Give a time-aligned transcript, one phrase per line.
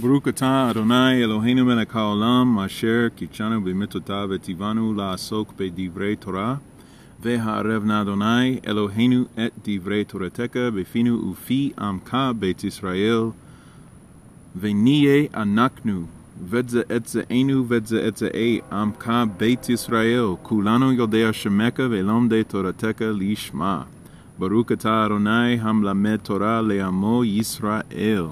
[0.00, 6.54] ברוך אתה אדוני אלוהינו מלך העולם אשר קידשנו במצוותיו וציוונו לעסוק בדברי תורה
[7.22, 13.22] והערב נא אדוני אלוהינו את דברי תורתך בפינו ופי עמך בית ישראל
[14.60, 16.06] ונהיה אנחנו
[16.48, 23.82] וזה את זאנו וזה את זאי עמך בית ישראל כולנו יודעי שמך ולומדי תורתך לשמה
[24.38, 28.24] ברוך אתה אדוני המלמד תורה לעמו ישראל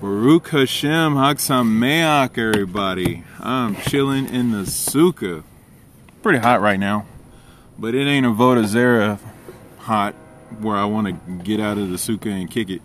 [0.00, 3.22] Baruch Hashem Hag Sameach, everybody.
[3.38, 5.44] I'm chilling in the sukkah.
[6.22, 7.04] Pretty hot right now,
[7.78, 9.18] but it ain't Avoda Zera
[9.76, 10.14] hot
[10.58, 12.80] where I want to get out of the sukkah and kick it.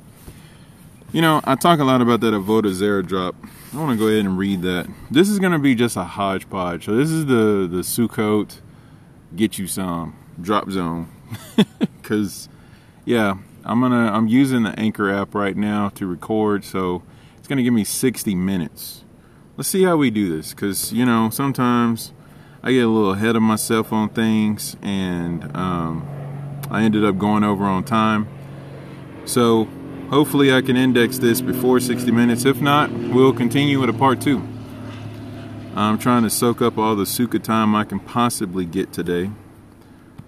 [1.13, 3.33] You know, I talk a lot about that Avoda Zera drop.
[3.73, 4.85] I want to go ahead and read that.
[5.09, 6.83] This is going to be just a hodgepodge.
[6.83, 8.59] So this is the the Sukkot
[9.33, 11.07] get you some drop zone
[11.79, 12.49] because
[13.05, 17.01] yeah I'm gonna I'm using the Anchor app right now to record, so
[17.45, 19.03] it's gonna give me 60 minutes.
[19.55, 22.11] Let's see how we do this, cause you know sometimes
[22.63, 26.07] I get a little ahead of myself on things, and um,
[26.71, 28.27] I ended up going over on time.
[29.25, 29.65] So
[30.09, 32.45] hopefully I can index this before 60 minutes.
[32.45, 34.41] If not, we'll continue with a part two.
[35.75, 39.29] I'm trying to soak up all the Suka time I can possibly get today.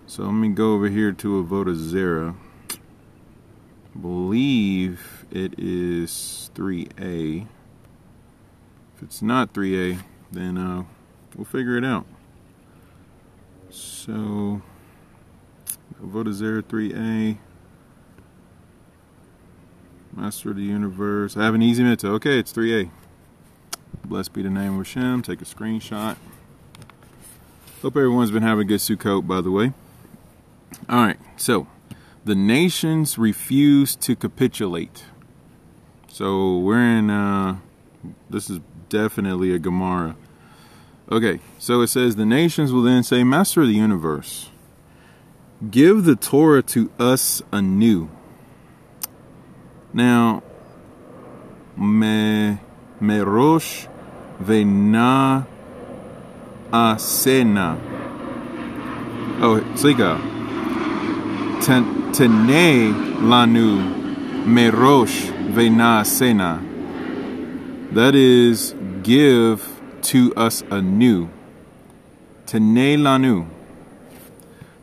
[0.05, 2.35] So let me go over here to Avoda Zera
[3.99, 7.47] believe it is 3A.
[8.95, 9.99] If it's not 3A,
[10.31, 10.83] then uh,
[11.35, 12.05] we'll figure it out.
[13.69, 14.61] So,
[15.99, 17.37] there 3A.
[20.13, 21.37] Master of the Universe.
[21.37, 22.09] I have an easy mitzvah.
[22.13, 22.89] Okay, it's 3A.
[24.05, 25.21] Blessed be the name of Hashem.
[25.21, 26.17] Take a screenshot.
[27.81, 29.73] Hope everyone's been having a good Sukkot, by the way.
[30.89, 31.67] All right, so
[32.25, 35.05] the nations refuse to capitulate.
[36.17, 37.57] So we're in, uh,
[38.27, 40.15] this is definitely a Gemara.
[41.11, 44.49] Okay, so it says, The nations will then say, Master of the universe,
[45.69, 48.09] give the Torah to us anew.
[49.93, 50.41] Now,
[51.77, 52.57] me,
[52.99, 53.87] merosh
[54.39, 55.45] vena
[56.71, 57.79] asena.
[59.39, 60.17] Oh, Sika.
[61.63, 62.91] Ten, Tene
[63.21, 66.63] lanu merosh vena sena.
[67.91, 71.29] That is, give to us anew.
[72.45, 73.47] Tene lanu.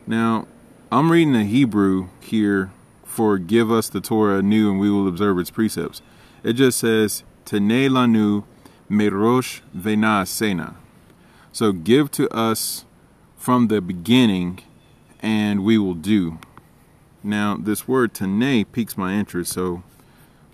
[0.07, 0.47] Now,
[0.91, 2.71] I'm reading the Hebrew here
[3.03, 6.01] for give us the Torah anew and we will observe its precepts.
[6.43, 8.43] It just says, Tene lanu
[8.89, 10.75] merosh vena sena.
[11.51, 12.85] So give to us
[13.37, 14.59] from the beginning
[15.21, 16.39] and we will do.
[17.23, 19.83] Now, this word tane piques my interest, so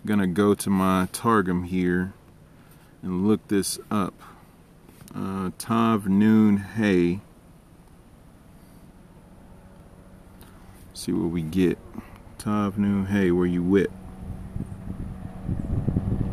[0.06, 2.14] To go to my Targum here
[3.02, 4.14] and look this up.
[5.16, 7.22] Uh, Tav Noon Hay.
[10.94, 11.78] See what we get.
[12.38, 13.90] Tav Noon Hay, where you wit.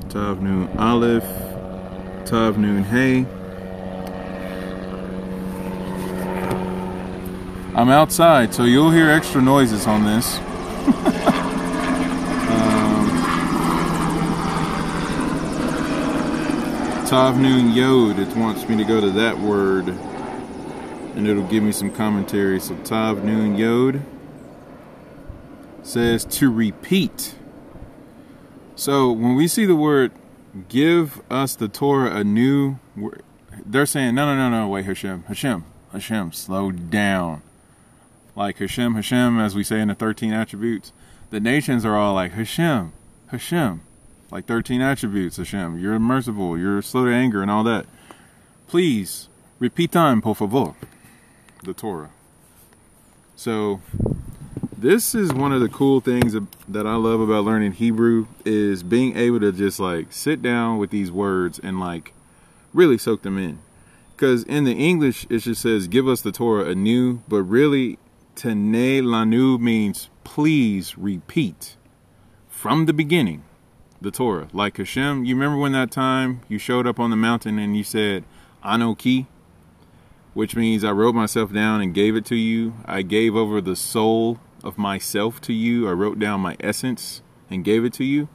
[0.09, 1.25] Tav Noon Aleph.
[2.27, 3.27] Tav Noon Hay.
[7.77, 10.41] I'm outside, so you'll hear extra noises on this.
[17.09, 21.91] Tavnoon Yod, it wants me to go to that word, and it'll give me some
[21.91, 22.61] commentary.
[22.61, 24.03] So Tavnoon Yod
[25.83, 27.35] says to repeat.
[28.77, 30.13] So when we see the word
[30.69, 32.79] give us the Torah anew,
[33.65, 37.41] they're saying, no, no, no, no, wait, Hashem, Hashem, Hashem, slow down
[38.37, 40.93] like Hashem, Hashem, as we say in the 13 attributes.
[41.31, 42.93] The nations are all like Hashem,
[43.29, 43.81] Hashem,
[44.31, 45.79] like 13 attributes, Hashem.
[45.79, 47.87] You're merciful, you're slow to anger, and all that.
[48.67, 49.29] Please,
[49.59, 50.75] repeat time, por favor,
[51.63, 52.11] the Torah.
[53.37, 53.81] So,
[54.77, 56.37] this is one of the cool things
[56.69, 60.91] that I love about learning Hebrew is being able to just like sit down with
[60.91, 62.13] these words and like
[62.73, 63.61] really soak them in.
[64.15, 67.99] Because in the English, it just says, give us the Torah anew, but really
[68.35, 71.77] Tene Lanu means please repeat
[72.49, 73.43] from the beginning
[74.01, 74.49] the Torah.
[74.53, 77.85] Like Hashem, you remember when that time you showed up on the mountain and you
[77.85, 78.25] said,
[78.65, 79.27] Anoki,
[80.35, 82.75] which means I wrote myself down and gave it to you.
[82.85, 85.89] I gave over the soul of myself to you.
[85.89, 88.29] I wrote down my essence and gave it to you.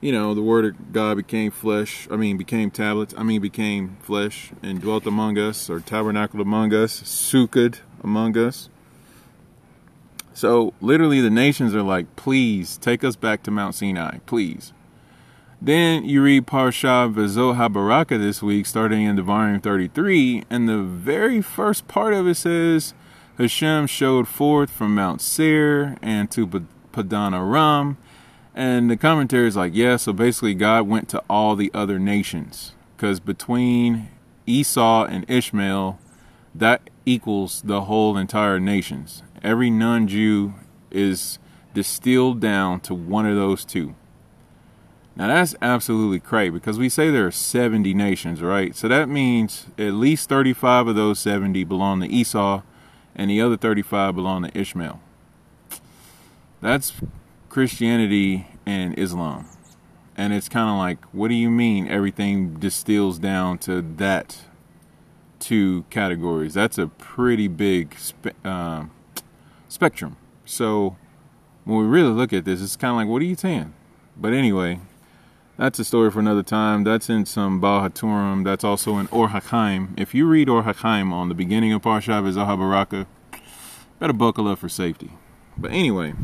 [0.00, 3.96] You know, the word of God became flesh, I mean, became tablets, I mean, became
[4.02, 8.68] flesh and dwelt among us, or tabernacled among us, sukkah among us.
[10.36, 14.74] So literally, the nations are like, please take us back to Mount Sinai, please.
[15.62, 21.40] Then you read Parsha Vezot HaBaraka this week, starting in volume 33, and the very
[21.40, 22.92] first part of it says,
[23.38, 26.46] Hashem showed forth from Mount Seir and to
[26.92, 27.96] Padan Aram.
[28.54, 32.74] And the commentary is like, yeah, so basically God went to all the other nations.
[32.94, 34.10] Because between
[34.44, 35.98] Esau and Ishmael,
[36.54, 39.22] that equals the whole entire nations.
[39.46, 40.54] Every non Jew
[40.90, 41.38] is
[41.72, 43.94] distilled down to one of those two.
[45.14, 48.74] Now that's absolutely crazy because we say there are 70 nations, right?
[48.74, 52.62] So that means at least 35 of those 70 belong to Esau
[53.14, 55.00] and the other 35 belong to Ishmael.
[56.60, 56.94] That's
[57.48, 59.46] Christianity and Islam.
[60.16, 64.40] And it's kind of like, what do you mean everything distills down to that
[65.38, 66.54] two categories?
[66.54, 68.86] That's a pretty big spe- uh,
[69.76, 70.16] spectrum.
[70.46, 70.96] So
[71.64, 73.74] when we really look at this, it's kind of like, what are you saying?
[74.16, 74.80] But anyway,
[75.58, 76.82] that's a story for another time.
[76.82, 78.42] That's in some Baal HaTurim.
[78.42, 79.88] That's also in Or HaChaim.
[80.00, 83.04] If you read Or HaChaim on the beginning of Parsha Vezot HaBaraka,
[83.98, 85.10] better buckle up for safety.
[85.58, 86.14] But anyway,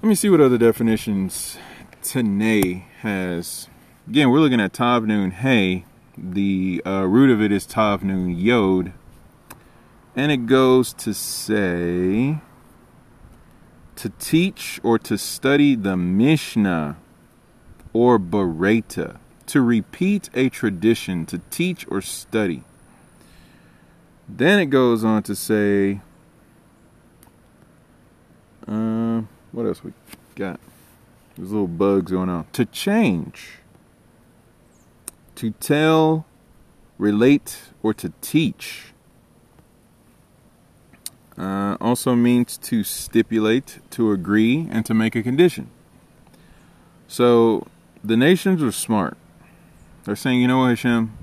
[0.00, 1.58] let me see what other definitions
[2.02, 3.68] Tanay has.
[4.06, 5.84] Again, we're looking at Tav Nun Hey.
[6.16, 8.92] The uh, root of it is Tav Nun Yod.
[10.18, 12.40] And it goes to say
[13.94, 16.96] to teach or to study the Mishnah
[17.92, 22.64] or Baraita, to repeat a tradition, to teach or study.
[24.28, 26.00] Then it goes on to say,
[28.66, 29.22] uh,
[29.52, 29.92] what else we
[30.34, 30.58] got?
[31.36, 32.48] There's little bugs going on.
[32.54, 33.58] To change,
[35.36, 36.26] to tell,
[36.98, 38.86] relate, or to teach.
[41.38, 45.70] Uh, also means to stipulate, to agree, and to make a condition.
[47.06, 47.68] So
[48.02, 49.16] the nations are smart.
[50.04, 51.16] They're saying, you know what, Hashem,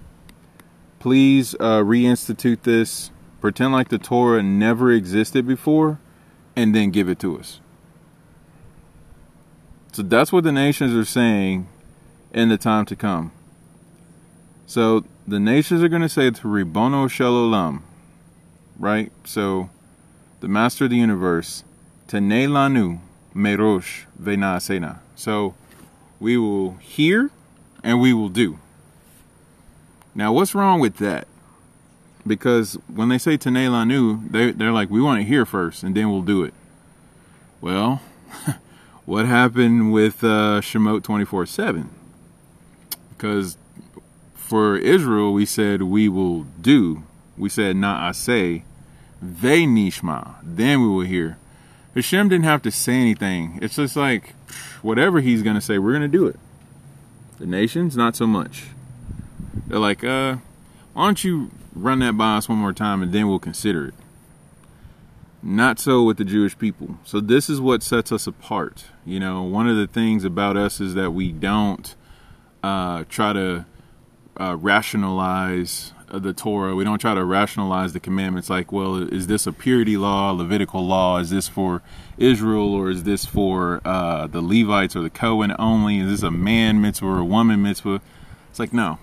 [1.00, 6.00] please uh, reinstitute this, pretend like the Torah never existed before,
[6.56, 7.60] and then give it to us.
[9.92, 11.68] So that's what the nations are saying
[12.34, 13.32] in the time to come.
[14.66, 17.82] So the nations are going to say to Ribono Shel Olam,
[18.80, 19.12] right?
[19.24, 19.70] So
[20.46, 21.64] the Master of the Universe,
[22.08, 23.00] Tene Lanu
[23.34, 25.02] Merosh Vena Sena.
[25.16, 25.56] So
[26.20, 27.32] we will hear
[27.84, 28.60] and we will do.
[30.14, 31.28] Now, what's wrong with that?
[32.28, 35.98] Because when they say Tane Lanu, they, they're like, we want to hear first and
[35.98, 36.54] then we'll do it.
[37.60, 38.04] Well,
[39.06, 41.90] what happened with uh, Shemot 24 7?
[43.10, 43.58] Because
[44.36, 47.02] for Israel, we said we will do.
[47.36, 48.62] We said, Na'aseh.
[49.26, 50.36] They nishma.
[50.44, 51.38] Then we will hear.
[51.96, 53.58] Hashem didn't have to say anything.
[53.62, 54.36] It's just like,
[54.82, 56.40] whatever he's to say, we're to do it.
[57.40, 58.66] The nations, not so much.
[59.68, 60.38] They're like, uh,
[60.94, 63.94] why don't you run that by us one more time and then we'll consider it.
[65.42, 66.98] Not so with the Jewish people.
[67.04, 68.86] So this is what sets us apart.
[69.06, 71.96] You know, one of the things about us is that we don't
[72.64, 73.66] uh, try to
[74.40, 76.76] uh, rationalize the Torah.
[76.76, 80.86] We don't try to rationalize the commandments like, well, is this a purity law, Levitical
[80.86, 81.18] law?
[81.18, 81.82] Is this for
[82.18, 86.00] Israel or is this for uh, the Levites or the Cohen only?
[86.00, 88.02] Is this a man mitzvah or a woman mitzvah?
[88.50, 89.00] It's like, no.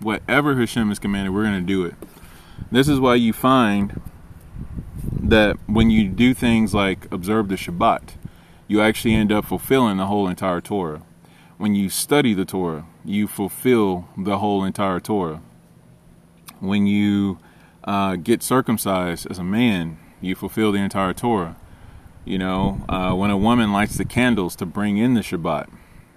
[0.00, 1.94] Whatever Hashem has commanded, we're going to do it.
[2.70, 4.00] This is why you find
[5.20, 8.10] that when you do things like observe the Shabbat,
[8.66, 11.02] you actually end up fulfilling the whole entire Torah.
[11.56, 15.40] When you study the Torah, you fulfill the whole entire Torah
[16.60, 17.38] when you
[17.84, 21.56] uh, get circumcised as a man, you fulfill the entire Torah.
[22.24, 25.68] You know, uh, when a woman lights the candles to bring in the Shabbat,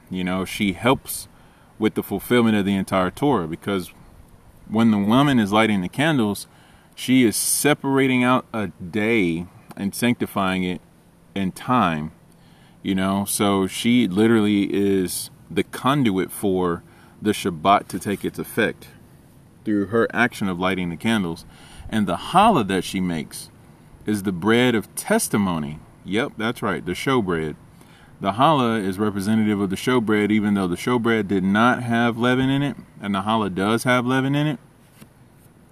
[0.10, 1.28] you know, she helps
[1.80, 3.92] with the fulfillment of the entire Torah because
[4.68, 6.48] when the woman is lighting the candles,
[6.96, 10.82] she is separating out a day and sanctifying it
[11.34, 12.12] in time.
[12.84, 16.84] You know, so she literally is the conduit for
[17.22, 18.88] the Shabbat to take its effect
[19.64, 21.46] through her action of lighting the candles.
[21.90, 23.50] And the challah that she makes
[24.06, 25.80] is the bread of testimony.
[26.06, 27.56] Yep, that's right, the showbread.
[28.20, 32.50] The challah is representative of the showbread, even though the showbread did not have leaven
[32.50, 34.60] in it, and the challah does have leaven in it.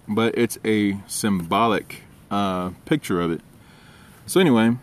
[0.08, 3.40] But it's a symbolic uh, picture of it.
[4.26, 4.76] So anyway,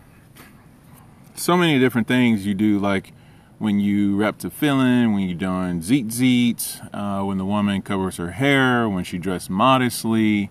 [1.35, 3.13] so many different things you do, like
[3.59, 8.87] when you wrap tefillin, when you're doing tzitzit, uh, when the woman covers her hair,
[8.87, 10.49] when she dressed modestly,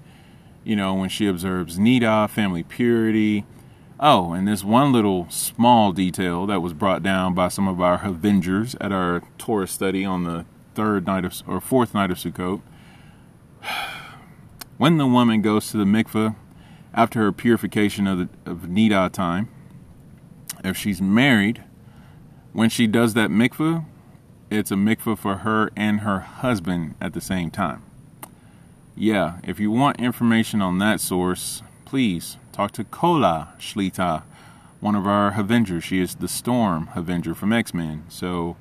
[0.64, 3.44] you know, when she observes nida, family purity,
[3.98, 8.04] Oh, and this one little small detail that was brought down by some of our
[8.04, 10.44] Avengers at our Torah study on the
[10.74, 12.60] third night of or fourth night of Sukkot.
[14.76, 16.36] When the woman goes to the mikveh
[16.92, 19.48] after her purification of the of nidah time,
[20.62, 21.64] if she's married,
[22.56, 23.84] when she does that mikveh,
[24.50, 27.82] it's a mikveh for her and her husband at the same time.
[28.96, 34.22] Yeah, if you want information on that source, please talk to Kola Shlita,
[34.80, 35.84] one of our Avengers.
[35.84, 38.04] She is the Storm Avenger from X Men.
[38.08, 38.56] So,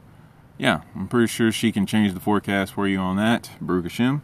[0.58, 3.52] yeah, I'm pretty sure she can change the forecast for you on that.
[3.62, 4.22] Baruch.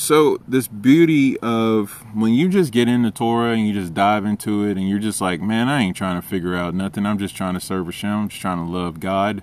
[0.00, 4.64] So, this beauty of when you just get into Torah and you just dive into
[4.64, 7.04] it and you're just like, man, I ain't trying to figure out nothing.
[7.04, 8.10] I'm just trying to serve Hashem.
[8.10, 9.42] I'm just trying to love God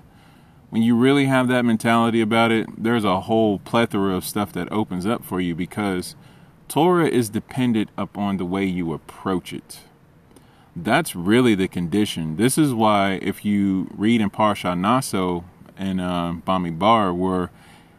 [0.70, 4.70] when you really have that mentality about it, there's a whole plethora of stuff that
[4.70, 6.14] opens up for you because
[6.68, 9.80] Torah is dependent upon the way you approach it.
[10.76, 12.36] That's really the condition.
[12.36, 15.44] This is why if you read in Parsha Naso
[15.76, 17.50] and uh, Bamidbar, where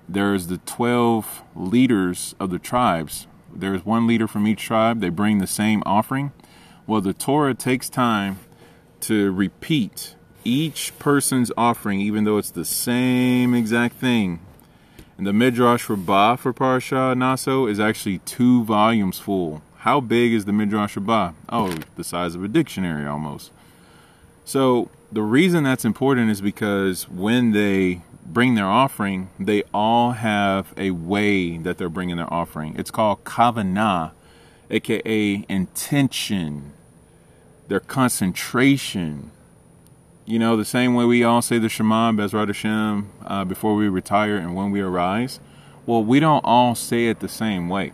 [0.09, 5.37] there's the 12 leaders of the tribes, there's one leader from each tribe, they bring
[5.37, 6.31] the same offering.
[6.87, 8.39] Well, the Torah takes time
[9.01, 14.39] to repeat each person's offering, even though it's the same exact thing.
[15.17, 19.61] And the Midrash Rabbah for Parsha Naso is actually two volumes full.
[19.79, 21.33] How big is the Midrash Rabbah?
[21.49, 23.51] Oh, the size of a dictionary almost.
[24.45, 28.01] So the reason that's important is because when they
[28.33, 32.75] bring their offering, they all have a way that they're bringing their offering.
[32.77, 34.11] It's called kavanah,
[34.69, 36.73] aka intention,
[37.67, 39.31] their concentration,
[40.29, 43.87] you know, the same way we all say the Shema, Bezrat Hashem, uh, before we
[43.87, 45.39] retire and when we arise.
[45.87, 47.93] Well, we don't all say it the same way.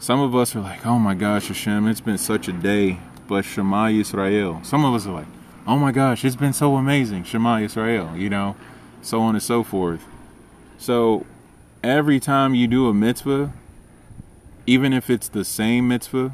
[0.00, 3.44] Some of us are like, oh my gosh, Hashem, it's been such a day, but
[3.44, 4.66] Shema Yisrael.
[4.66, 5.28] Some of us are like,
[5.64, 8.56] oh my gosh, it's been so amazing, Shema Yisrael, you know,
[9.02, 10.04] so on and so forth.
[10.78, 11.26] So
[11.82, 13.52] every time you do a mitzvah,
[14.66, 16.32] even if it's the same mitzvah,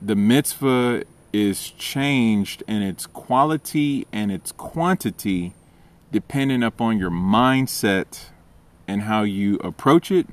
[0.00, 5.54] the mitzvah is changed in its quality and its quantity
[6.12, 8.26] depending upon your mindset
[8.86, 10.26] and how you approach it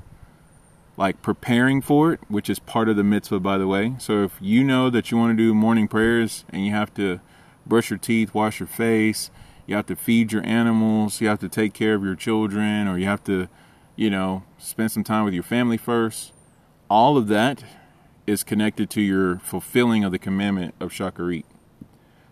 [0.96, 4.32] like preparing for it which is part of the mitzvah by the way so if
[4.40, 7.20] you know that you want to do morning prayers and you have to
[7.66, 9.30] brush your teeth wash your face
[9.66, 12.98] you have to feed your animals you have to take care of your children or
[12.98, 13.48] you have to
[13.96, 16.32] you know spend some time with your family first
[16.90, 17.64] all of that
[18.26, 21.44] is connected to your fulfilling of the commandment of Shacharit.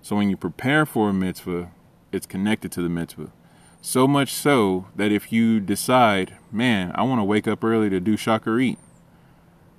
[0.01, 1.71] So when you prepare for a mitzvah,
[2.11, 3.33] it's connected to the mitzvah.
[3.81, 8.01] So much so that if you decide, man, I want to wake up early to
[8.01, 8.77] do Shacharit,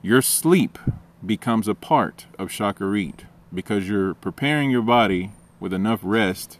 [0.02, 0.78] your sleep
[1.26, 3.22] becomes a part of Shacharit
[3.54, 6.60] because you're preparing your body with enough rest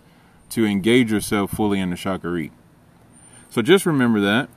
[0.54, 2.52] to engage yourself fully in the Shacharit.
[3.50, 4.50] So just remember that.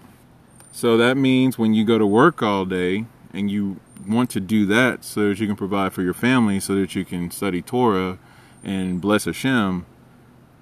[0.73, 4.67] So that means when you go to work all day and you want to do
[4.67, 8.19] that so that you can provide for your family, so that you can study Torah
[8.63, 9.87] and bless Hashem,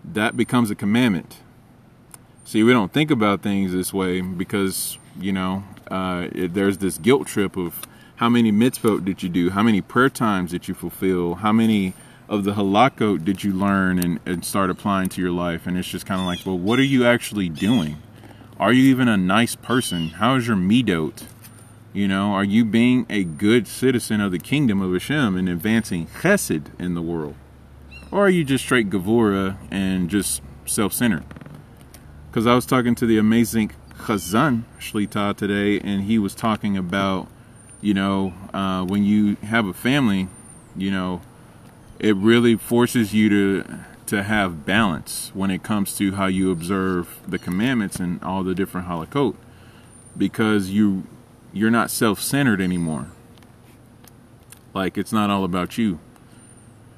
[0.04, 1.38] that becomes a commandment.
[2.44, 6.98] See, we don't think about things this way because, you know, uh, it, there's this
[6.98, 7.86] guilt trip of
[8.16, 9.50] how many mitzvot did you do?
[9.50, 11.36] How many prayer times did you fulfill?
[11.36, 11.94] How many
[12.28, 15.66] of the halakot did you learn and, and start applying to your life?
[15.66, 18.02] And it's just kind of like, well, what are you actually doing?
[18.58, 20.08] Are you even a nice person?
[20.08, 21.24] How is your midot?
[21.92, 26.06] You know, are you being a good citizen of the kingdom of Hashem and advancing
[26.06, 27.34] chesed in the world?
[28.10, 31.24] Or are you just straight Gavura and just self centered?
[32.30, 37.28] Because I was talking to the amazing Chazan Shlita today, and he was talking about,
[37.80, 40.28] you know, uh, when you have a family,
[40.76, 41.22] you know,
[41.98, 47.20] it really forces you to to have balance when it comes to how you observe
[47.26, 49.34] the commandments and all the different halakot
[50.16, 51.04] because you
[51.52, 53.08] you're not self centered anymore.
[54.74, 56.00] Like it's not all about you.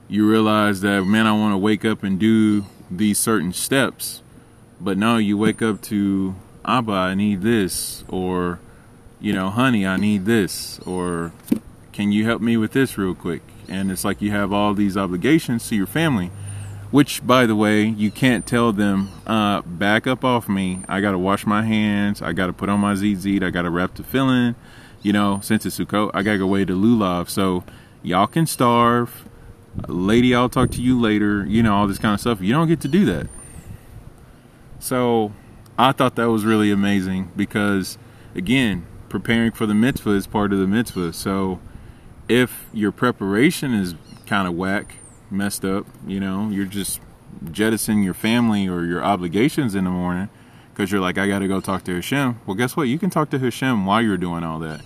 [0.08, 4.22] You realize that, man, I want to wake up and do these certain steps,
[4.80, 8.60] but now you wake up to, Abba, I need this, or,
[9.20, 11.32] you know, honey, I need this, or
[11.92, 13.42] can you help me with this real quick?
[13.68, 16.30] And it's like you have all these obligations to your family
[16.90, 20.82] which, by the way, you can't tell them, uh, back up off me.
[20.88, 22.22] I got to wash my hands.
[22.22, 23.42] I got to put on my tzitzit.
[23.42, 24.54] I got to wrap tefillin.
[25.02, 27.28] You know, since it's Sukkot, I got to go away to Lulav.
[27.28, 27.64] So
[28.02, 29.28] y'all can starve.
[29.88, 31.44] Lady, I'll talk to you later.
[31.44, 32.40] You know, all this kind of stuff.
[32.40, 33.26] You don't get to do that.
[34.78, 35.32] So
[35.78, 37.98] I thought that was really amazing because,
[38.34, 41.12] again, preparing for the mitzvah is part of the mitzvah.
[41.12, 41.60] So
[42.28, 43.94] if your preparation is
[44.26, 44.96] kind of whack,
[45.30, 47.00] messed up, you know, you're just
[47.50, 50.28] jettisoning your family or your obligations in the morning
[50.72, 52.40] because you're like, I got to go talk to Hashem.
[52.46, 52.84] Well, guess what?
[52.84, 54.82] You can talk to Hashem while you're doing all that.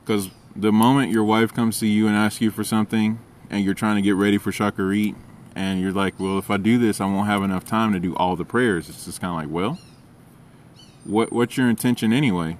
[0.00, 3.18] Because the moment your wife comes to you and asks you for something
[3.50, 5.14] and you're trying to get ready for Shacharit,
[5.54, 8.16] and you're like, well, if I do this, I won't have enough time to do
[8.16, 8.88] all the prayers.
[8.88, 9.78] It's just kind of like, well,
[11.04, 12.56] what what's your intention anyway?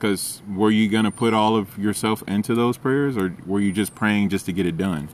[0.00, 3.70] Because were you going to put all of yourself into those prayers, or were you
[3.70, 5.10] just praying just to get it done?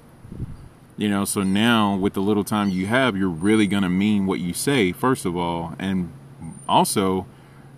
[0.97, 4.27] You know, so now with the little time you have, you're really going to mean
[4.27, 6.13] what you say, first of all, and
[6.69, 7.27] also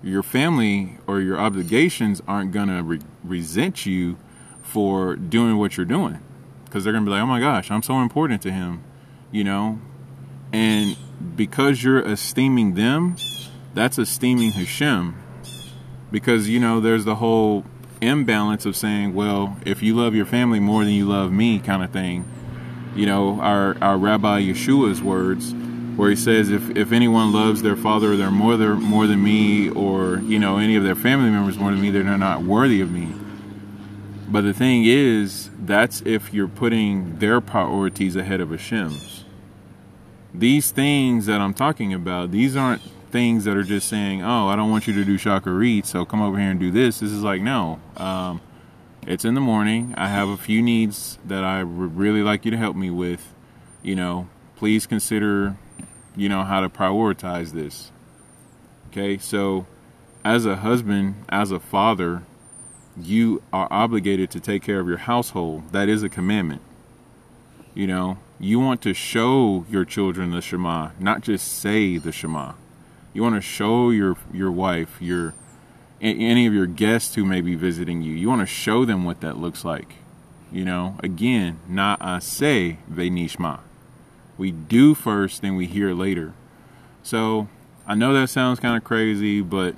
[0.03, 4.19] your family or your obligations aren't going to re- resent you
[4.63, 6.21] for doing what you're doing
[6.67, 8.85] because they're going to be like, oh my gosh, I'm so important to him
[9.31, 9.81] you know,
[10.53, 10.97] and
[11.37, 13.17] because you're esteeming them,
[13.75, 15.23] that's esteeming Hashem.
[16.11, 17.65] Because, you know, there's the whole
[18.01, 21.83] imbalance of saying, well, if you love your family more than you love me, kind
[21.83, 22.25] of thing.
[22.95, 25.53] You know, our, our Rabbi Yeshua's words,
[25.97, 29.69] where he says, if, if anyone loves their father or their mother more than me,
[29.69, 32.91] or, you know, any of their family members more than me, they're not worthy of
[32.91, 33.13] me.
[34.29, 39.19] But the thing is, that's if you're putting their priorities ahead of Hashem's
[40.35, 44.57] these things that I'm talking about, these aren't things that are just saying, "Oh, I
[44.57, 47.23] don't want you to do Shacharit, so come over here and do this." This is
[47.23, 48.41] like, no, um,
[49.07, 49.95] it's in the morning.
[49.97, 53.35] I have a few needs that I would really like you to help me with.
[53.83, 55.57] You know, please consider,
[56.17, 57.91] you know, how to prioritize this.
[58.89, 59.67] Okay, so
[60.25, 62.23] as a husband, as a father,
[63.01, 65.73] you are obligated to take care of your household.
[65.73, 66.63] That is a commandment.
[67.75, 72.55] You know, you want to show your children the Shema, not just say the Shema.
[73.13, 75.35] You want to show your your wife, your
[76.01, 78.13] any of your guests who may be visiting you.
[78.13, 79.95] You want to show them what that looks like.
[80.53, 83.61] You know, again, Na'aseh nishma.
[84.37, 86.33] We do first, then we hear later.
[87.03, 87.49] So
[87.87, 89.75] I know that sounds kind of crazy, but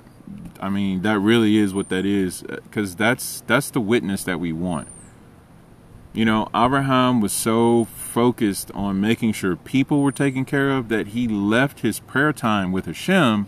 [0.59, 4.53] I mean that really is what that is, because that's that's the witness that we
[4.53, 4.87] want.
[6.13, 11.07] You know, Abraham was so focused on making sure people were taken care of that
[11.07, 13.47] he left his prayer time with Hashem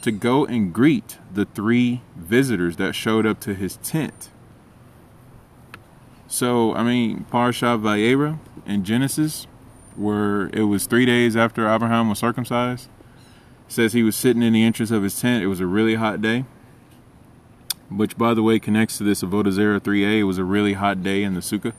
[0.00, 4.30] to go and greet the three visitors that showed up to his tent.
[6.26, 9.46] So, I mean, Parashat Vayera in Genesis,
[9.94, 12.88] where it was three days after Abraham was circumcised,
[13.66, 15.44] says he was sitting in the entrance of his tent.
[15.44, 16.46] It was a really hot day,
[17.90, 20.20] which, by the way, connects to this Avodah Zarah 3a.
[20.20, 21.74] It was a really hot day in the Sukkah.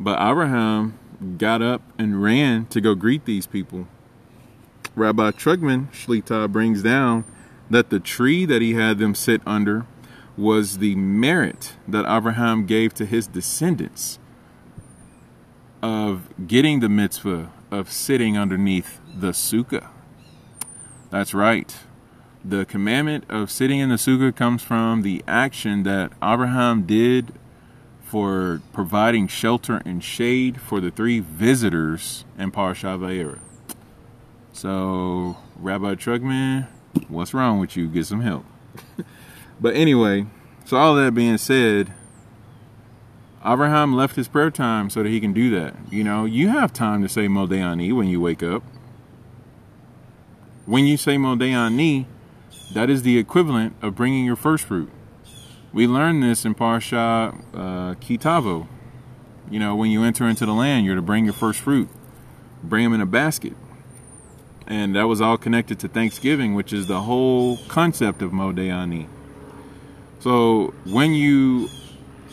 [0.00, 0.98] But Abraham
[1.38, 3.88] got up and ran to go greet these people.
[4.94, 7.24] Rabbi Trugman Shlita brings down
[7.70, 9.86] that the tree that he had them sit under
[10.36, 14.18] was the merit that Abraham gave to his descendants
[15.82, 19.88] of getting the mitzvah of sitting underneath the sukkah.
[21.10, 21.76] That's right.
[22.44, 27.32] The commandment of sitting in the sukkah comes from the action that Abraham did
[28.08, 33.38] for providing shelter and shade for the three visitors in Parashat Vayera.
[34.52, 36.68] So, Rabbi Trugman,
[37.08, 37.86] what's wrong with you?
[37.86, 38.46] Get some help.
[39.60, 40.26] but anyway,
[40.64, 41.92] so all that being said,
[43.44, 45.74] Abraham left his prayer time so that he can do that.
[45.90, 48.62] You know, you have time to say Modeh when you wake up.
[50.64, 52.06] When you say Modeh
[52.72, 54.90] that is the equivalent of bringing your first fruit.
[55.72, 58.66] We learned this in Parsha uh, Kitavo.
[59.50, 61.88] You know, when you enter into the land, you're to bring your first fruit,
[62.62, 63.54] bring them in a basket.
[64.66, 69.08] And that was all connected to Thanksgiving, which is the whole concept of Modeh Ani.
[70.20, 71.68] So when you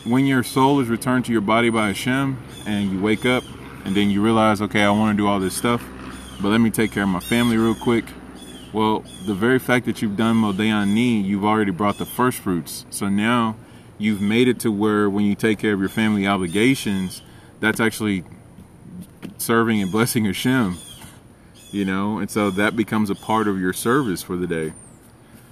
[0.04, 3.42] when your soul is returned to your body by Hashem and you wake up
[3.84, 5.84] and then you realize, okay, I want to do all this stuff,
[6.40, 8.04] but let me take care of my family real quick
[8.76, 12.84] well, the very fact that you've done Modeh Ani, you've already brought the first fruits.
[12.90, 13.56] So now
[13.96, 17.22] you've made it to where when you take care of your family obligations,
[17.58, 18.22] that's actually
[19.38, 20.76] serving and blessing Hashem.
[21.70, 24.74] You know, and so that becomes a part of your service for the day.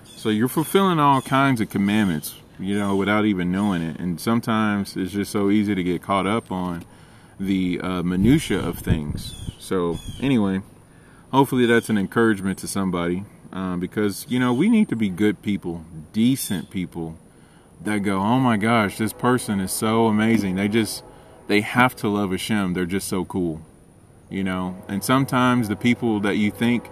[0.05, 3.99] So you're fulfilling all kinds of commandments, you know, without even knowing it.
[3.99, 6.85] And sometimes it's just so easy to get caught up on
[7.41, 9.51] the uh, minutia of things.
[9.59, 10.61] So anyway
[11.35, 15.43] hopefully that's an encouragement to somebody um, because you know we need to be good
[15.43, 17.19] people decent people
[17.83, 20.55] that go oh my gosh this person is so amazing.
[20.55, 21.03] They just
[21.49, 22.73] they have to love Hashem.
[22.75, 23.61] They're just so cool
[24.31, 24.77] you know?
[24.89, 26.89] And sometimes the people that you think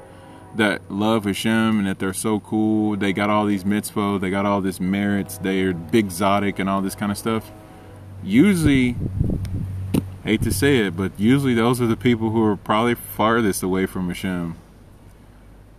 [0.56, 4.44] that love Hashem and that they're so cool they got all these mitzvot they got
[4.44, 7.52] all this merits they're big exotic and all this kind of stuff
[8.22, 8.96] usually,
[10.24, 13.86] hate to say it, but usually those are the people who are probably farthest away
[13.86, 14.56] from Hashem.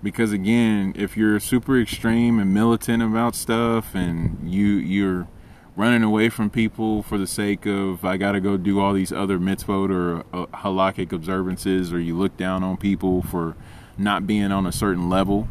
[0.02, 5.28] Because again, if you're super extreme and militant about stuff, and you you're
[5.76, 9.12] running away from people for the sake of I got to go do all these
[9.12, 13.56] other mitzvot or uh, halakhic observances, or you look down on people for
[13.98, 15.48] not being on a certain level.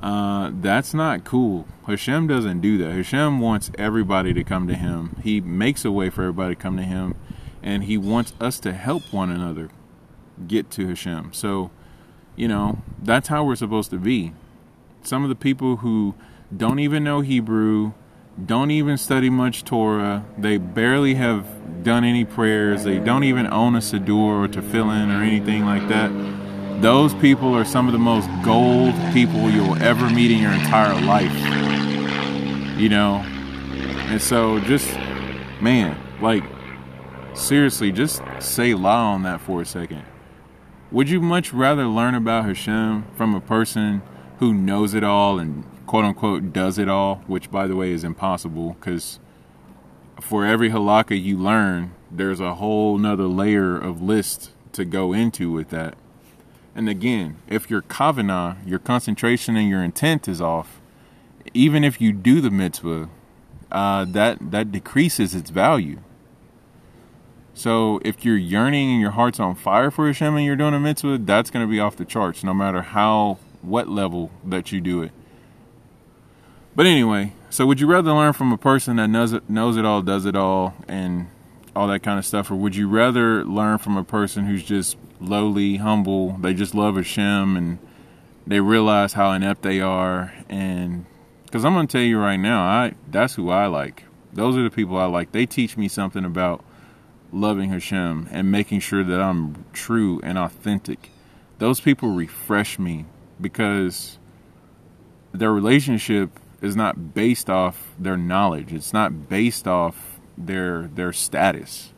[0.00, 1.66] Uh, that's not cool.
[1.86, 2.92] Hashem doesn't do that.
[2.92, 5.16] Hashem wants everybody to come to Him.
[5.22, 7.14] He makes a way for everybody to come to Him,
[7.64, 9.70] and He wants us to help one another
[10.46, 11.32] get to Hashem.
[11.32, 11.70] So,
[12.36, 14.34] you know, that's how we're supposed to be.
[15.02, 16.14] Some of the people who
[16.54, 17.92] don't even know Hebrew,
[18.44, 20.26] don't even study much Torah.
[20.36, 22.84] They barely have done any prayers.
[22.84, 26.10] They don't even own a Siddur or tefillin or anything like that.
[26.82, 31.00] Those people are some of the most gold people you'll ever meet in your entire
[31.00, 31.32] life.
[32.78, 33.22] You know?
[34.08, 34.92] And so just,
[35.60, 36.44] man, like,
[37.34, 40.04] seriously, just say la on that for a second.
[40.90, 44.02] Would you much rather learn about Hashem from a person
[44.38, 48.04] who knows it all and quote unquote does it all, which by the way is
[48.04, 49.18] impossible because
[50.20, 55.50] for every halakha you learn, there's a whole nother layer of list to go into
[55.50, 55.96] with that.
[56.74, 60.80] And again, if your kavanah, your concentration and your intent is off,
[61.52, 63.08] even if you do the mitzvah,
[63.70, 65.98] uh, that that decreases its value.
[67.54, 70.80] So if you're yearning and your heart's on fire for Hashem and you're doing a
[70.80, 74.80] mitzvah, that's going to be off the charts, no matter how what level that you
[74.80, 75.12] do it.
[76.76, 79.84] But anyway, so would you rather learn from a person that knows it, knows it
[79.84, 81.28] all, does it all, and
[81.76, 84.96] all that kind of stuff, or would you rather learn from a person who's just
[85.20, 87.78] lowly, humble, they just love Hashem, and
[88.46, 91.06] they realize how inept they are, and
[91.46, 94.04] because I'm gonna tell you right now, I that's who I like.
[94.32, 95.30] Those are the people I like.
[95.30, 96.64] They teach me something about
[97.34, 101.10] loving Hashem and making sure that I'm true and authentic.
[101.58, 103.06] Those people refresh me
[103.40, 104.18] because
[105.32, 108.72] their relationship is not based off their knowledge.
[108.72, 111.92] It's not based off their their status.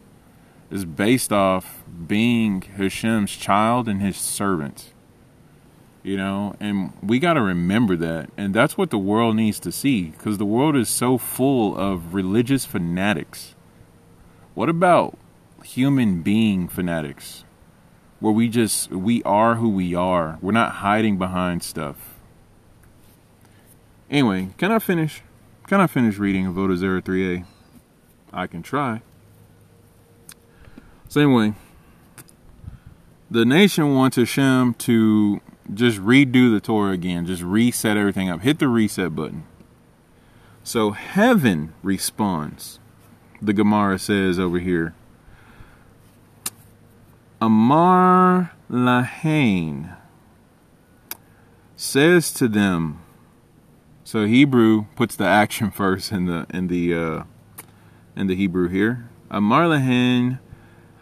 [0.70, 4.92] It's based off being Hashem's child and his servant.
[6.02, 8.30] You know, and we got to remember that.
[8.36, 12.14] And that's what the world needs to see because the world is so full of
[12.14, 13.54] religious fanatics.
[14.54, 15.18] What about
[15.66, 17.44] human being fanatics?
[18.20, 20.38] Where we just we are who we are.
[20.40, 22.16] We're not hiding behind stuff
[24.10, 25.22] Anyway, can I finish?
[25.66, 27.44] Can I finish reading Avodah Zarah 3a?
[28.32, 29.02] I can try.
[31.08, 31.54] Same way.
[33.30, 35.40] The nation wants Hashem to
[35.74, 38.42] just redo the Torah again, just reset everything up.
[38.42, 39.44] Hit the reset button.
[40.62, 42.78] So heaven responds.
[43.42, 44.94] The Gemara says over here.
[47.40, 49.94] Amar Lahain
[51.76, 53.02] says to them,
[54.04, 57.22] so Hebrew puts the action first in the in the uh,
[58.14, 59.08] in the Hebrew here.
[59.30, 60.38] Amar lehen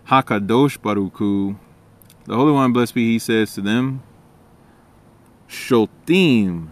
[0.09, 1.57] hakadosh baruchu.
[2.25, 4.03] The Holy One, blessed be He, says to them,
[5.47, 6.69] Shotim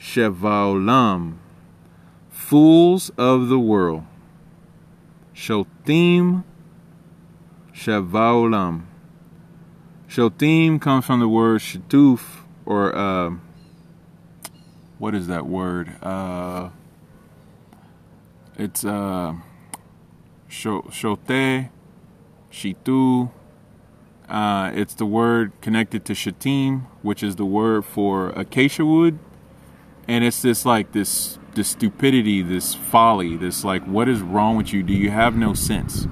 [0.00, 1.36] shevaolam,
[2.30, 4.04] fools of the world.
[5.34, 6.44] Shotim
[7.76, 8.84] shevaolam.
[10.08, 12.20] Shotim comes from the word shetuf
[12.64, 13.34] or uh,
[14.98, 15.92] what is that word?
[16.02, 16.70] Uh,
[18.56, 19.34] it's uh,
[20.48, 20.90] shote,
[22.50, 23.30] shitu.
[24.28, 29.18] Uh, it's the word connected to shatim, which is the word for acacia wood,
[30.08, 34.72] and it's this like this this stupidity, this folly, this like what is wrong with
[34.72, 34.82] you?
[34.82, 36.06] Do you have no sense?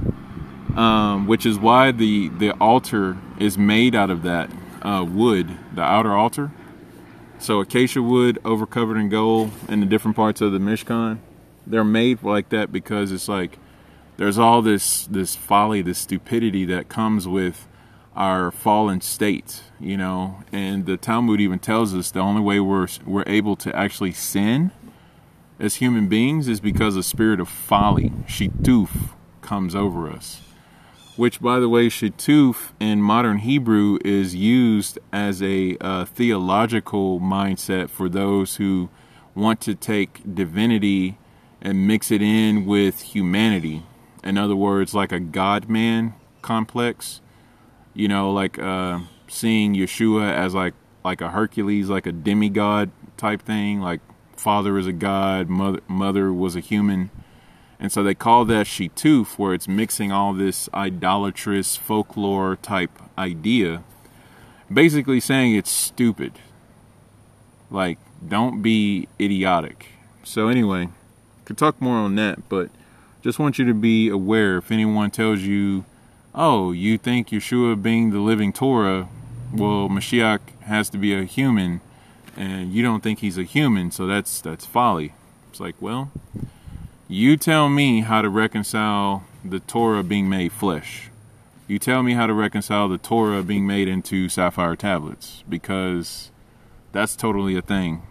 [0.76, 4.50] Um, which is why the the altar is made out of that
[4.82, 6.50] uh, wood, the outer altar
[7.44, 11.18] so acacia wood over covered in gold in the different parts of the Mishkan,
[11.66, 13.58] they're made like that because it's like
[14.16, 17.66] there's all this this folly, this stupidity that comes with
[18.16, 20.42] our fallen state, you know.
[20.52, 24.70] And the Talmud even tells us the only way we're we're able to actually sin
[25.60, 29.10] as human beings is because a spirit of folly, shituf,
[29.42, 30.43] comes over us
[31.16, 37.88] which, by the way, shetuf in modern Hebrew is used as a uh, theological mindset
[37.88, 38.88] for those who
[39.34, 41.18] want to take divinity
[41.60, 43.82] and mix it in with humanity.
[44.22, 47.20] In other words, like a God man complex,
[47.94, 50.74] you know, like uh, seeing Yeshua as like
[51.04, 54.00] like a Hercules, like a demigod type thing, like
[54.36, 57.10] father is a god, mother mother was a human
[57.78, 63.82] And so they call that shituf, where it's mixing all this idolatrous folklore type idea,
[64.72, 66.32] basically saying it's stupid.
[67.70, 69.88] Like, don't be idiotic.
[70.22, 70.88] So, anyway,
[71.44, 72.70] could talk more on that, but
[73.22, 75.84] just want you to be aware if anyone tells you,
[76.34, 79.08] oh, you think Yeshua being the living Torah,
[79.52, 81.80] well, Mashiach has to be a human,
[82.36, 85.14] and you don't think he's a human, so that's that's folly.
[85.50, 86.10] It's like, well,
[87.14, 91.10] you tell me how to reconcile the Torah being made flesh.
[91.68, 96.32] You tell me how to reconcile the Torah being made into sapphire tablets because
[96.90, 98.02] that's totally a thing.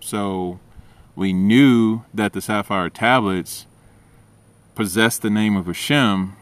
[0.00, 0.58] So
[1.14, 3.66] we knew that the sapphire tablets
[4.74, 6.34] possessed the name of Hashem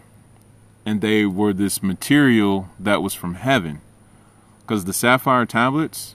[0.87, 3.83] and they were this material that was from heaven.
[4.63, 6.15] Because the sapphire tablets,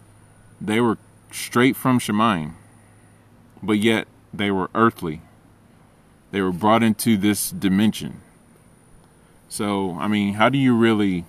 [0.59, 0.97] they were
[1.29, 2.53] straight from Shemaim,
[3.61, 5.21] but yet they were earthly.
[6.31, 8.21] They were brought into this dimension.
[9.49, 11.25] So, I mean, how do you really?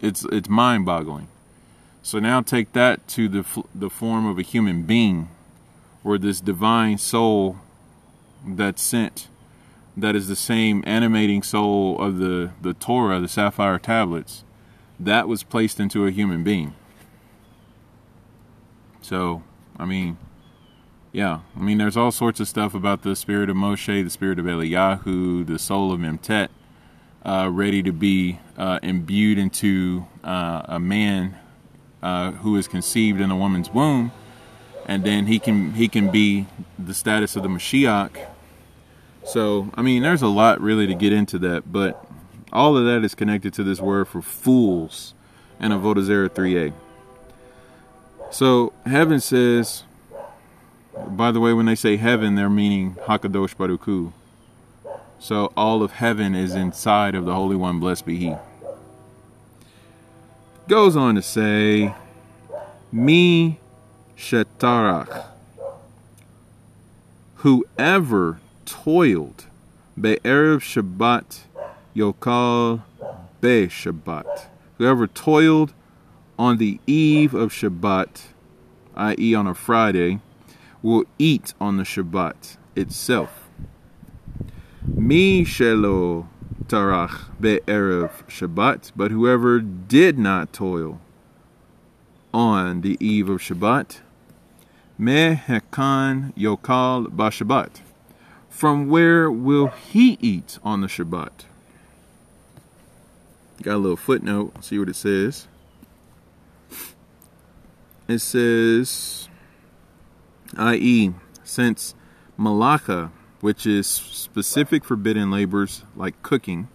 [0.00, 1.28] It's it's mind-boggling.
[2.02, 5.28] So now take that to the the form of a human being,
[6.02, 7.58] or this divine soul
[8.46, 9.28] that's sent,
[9.94, 14.42] that is the same animating soul of the the Torah, the sapphire tablets,
[14.98, 16.72] that was placed into a human being.
[19.02, 19.42] So,
[19.78, 20.16] I mean,
[21.12, 24.38] yeah, I mean, there's all sorts of stuff about the spirit of Moshe, the spirit
[24.38, 26.48] of Eliyahu, the soul of Memtet,
[27.24, 31.36] uh, ready to be uh, imbued into uh, a man
[32.02, 34.12] uh, who is conceived in a woman's womb,
[34.86, 36.46] and then he can he can be
[36.78, 38.26] the status of the Mashiach.
[39.24, 42.04] So, I mean, there's a lot really to get into that, but
[42.52, 45.14] all of that is connected to this word for fools
[45.58, 46.72] and Avodah Zarah 3a.
[48.30, 49.84] So, heaven says
[51.08, 54.12] by the way, when they say heaven, they're meaning Hakadosh Baruch.
[55.18, 58.34] So all of heaven is inside of the Holy One, blessed be He.
[60.68, 61.94] Goes on to say,
[62.92, 63.58] Mi
[64.16, 65.26] Shetarach.
[67.36, 69.46] Whoever toiled
[70.00, 71.40] Be'erev Shabbat
[71.94, 72.82] Yokal
[73.40, 74.46] Be Shabbat.
[74.78, 75.72] Whoever toiled
[76.38, 78.22] on the eve of Shabbat,
[78.96, 80.20] i.e., on a Friday,
[80.82, 83.48] will eat on the Shabbat itself.
[84.84, 86.26] Mi shelo
[86.66, 91.00] tarach be'erev Shabbat, but whoever did not toil
[92.32, 94.00] on the eve of Shabbat,
[94.98, 97.80] me hekan yokal b'Shabbat.
[98.48, 101.30] From where will he eat on the Shabbat?
[103.62, 104.64] Got a little footnote.
[104.64, 105.46] See what it says.
[108.08, 109.29] It says
[110.56, 111.12] i.e.,
[111.44, 111.94] since
[112.38, 113.10] malacha,
[113.40, 116.68] which is specific forbidden labors like cooking,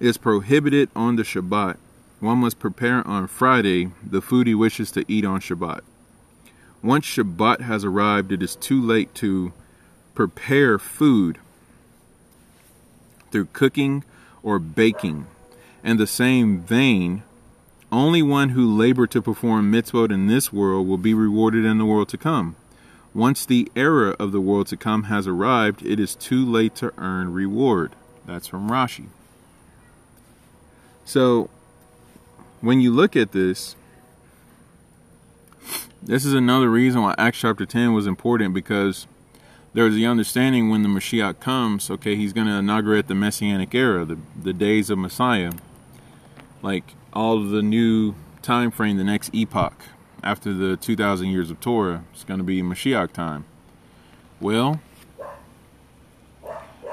[0.00, 1.76] is prohibited on the Shabbat,
[2.22, 5.80] one must prepare on Friday the food he wishes to eat on Shabbat.
[6.80, 9.52] Once Shabbat has arrived, it is too late to
[10.14, 11.38] prepare food
[13.32, 14.04] through cooking
[14.42, 15.26] or baking.
[15.82, 17.24] In the same vein,
[17.90, 21.84] only one who labored to perform mitzvot in this world will be rewarded in the
[21.84, 22.54] world to come.
[23.14, 26.92] Once the era of the world to come has arrived, it is too late to
[26.96, 27.92] earn reward.
[28.26, 29.06] That's from Rashi.
[31.04, 31.50] So,
[32.60, 33.76] when you look at this,
[36.02, 39.06] this is another reason why Acts chapter 10 was important because
[39.74, 44.04] there's the understanding when the Mashiach comes, okay, he's going to inaugurate the Messianic era,
[44.04, 45.52] the, the days of Messiah,
[46.62, 49.74] like all of the new time frame, the next epoch
[50.22, 52.04] after the 2,000 years of Torah.
[52.12, 53.44] It's going to be Mashiach time.
[54.40, 54.80] Well,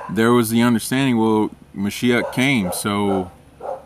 [0.09, 3.31] there was the understanding, well, Mashiach came, so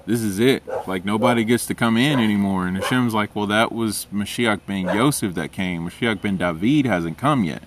[0.06, 0.63] this is it.
[0.88, 2.67] Like, nobody gets to come in anymore.
[2.67, 5.88] And Hashem's like, well, that was Mashiach ben Yosef that came.
[5.88, 7.63] Mashiach ben David hasn't come yet.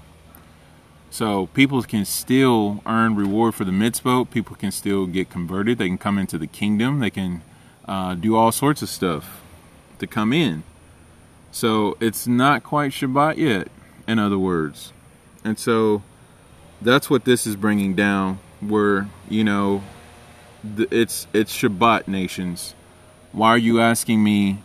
[1.11, 4.31] So people can still earn reward for the mitzvot.
[4.31, 5.79] People can still get converted.
[5.79, 7.01] They can come into the kingdom.
[7.01, 7.43] They can
[7.87, 9.41] uh, do all sorts of stuff
[9.99, 10.63] to come in.
[11.57, 13.69] So it's not quite Shabbat yet,
[14.07, 14.93] in other words.
[15.43, 16.03] And so
[16.83, 19.83] that's what this is bringing down, where, you know,
[20.63, 22.75] it's it's Shabbat nations.
[23.33, 24.63] Why are you asking me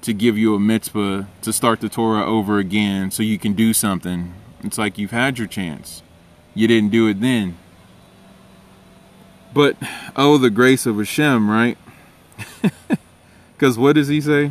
[0.00, 3.72] to give you a mitzvah to start the Torah over again so you can do
[3.72, 4.34] something?
[4.64, 6.02] It's like you've had your chance.
[6.54, 7.56] You didn't do it then.
[9.54, 9.76] But
[10.16, 11.78] oh, the grace of Hashem, right?
[13.52, 14.50] Because what does he say?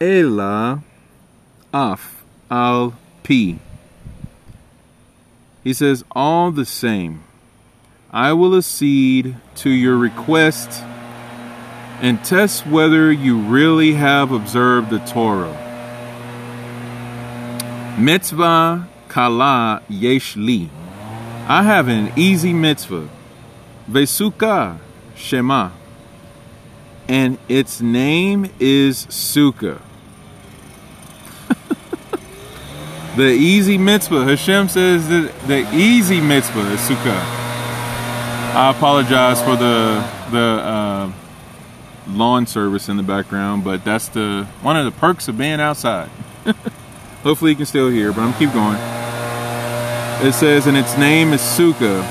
[0.00, 0.82] Ela
[1.74, 3.58] af al pi.
[5.64, 7.24] He says, all the same,
[8.12, 10.82] I will accede to your request
[12.00, 15.56] and test whether you really have observed the Torah.
[17.98, 20.70] Mitzvah kala yesh li.
[21.48, 23.08] I have an easy mitzvah.
[23.90, 24.78] Vesuka
[25.16, 25.70] shema.
[27.08, 29.80] And its name is Sukkah.
[33.18, 34.24] The easy mitzvah.
[34.24, 37.20] Hashem says that the easy mitzvah is Sukkah.
[38.54, 41.12] I apologize for the the uh,
[42.06, 46.08] lawn service in the background, but that's the one of the perks of being outside.
[47.24, 48.78] Hopefully you can still hear, but I'm keep going.
[50.24, 52.04] It says, and its name is Sukkah.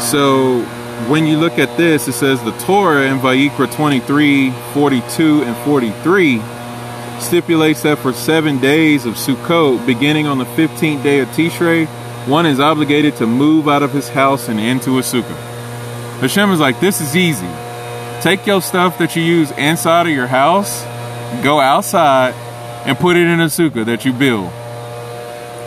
[0.00, 0.60] So
[1.08, 6.53] when you look at this, it says the Torah in Vayikra 23, 42, and 43
[7.20, 11.86] stipulates that for seven days of Sukkot, beginning on the 15th day of Tishrei,
[12.26, 15.36] one is obligated to move out of his house and into a sukkah.
[16.20, 17.50] Hashem is like, this is easy.
[18.22, 20.82] Take your stuff that you use inside of your house,
[21.42, 22.32] go outside,
[22.86, 24.46] and put it in a sukkah that you build.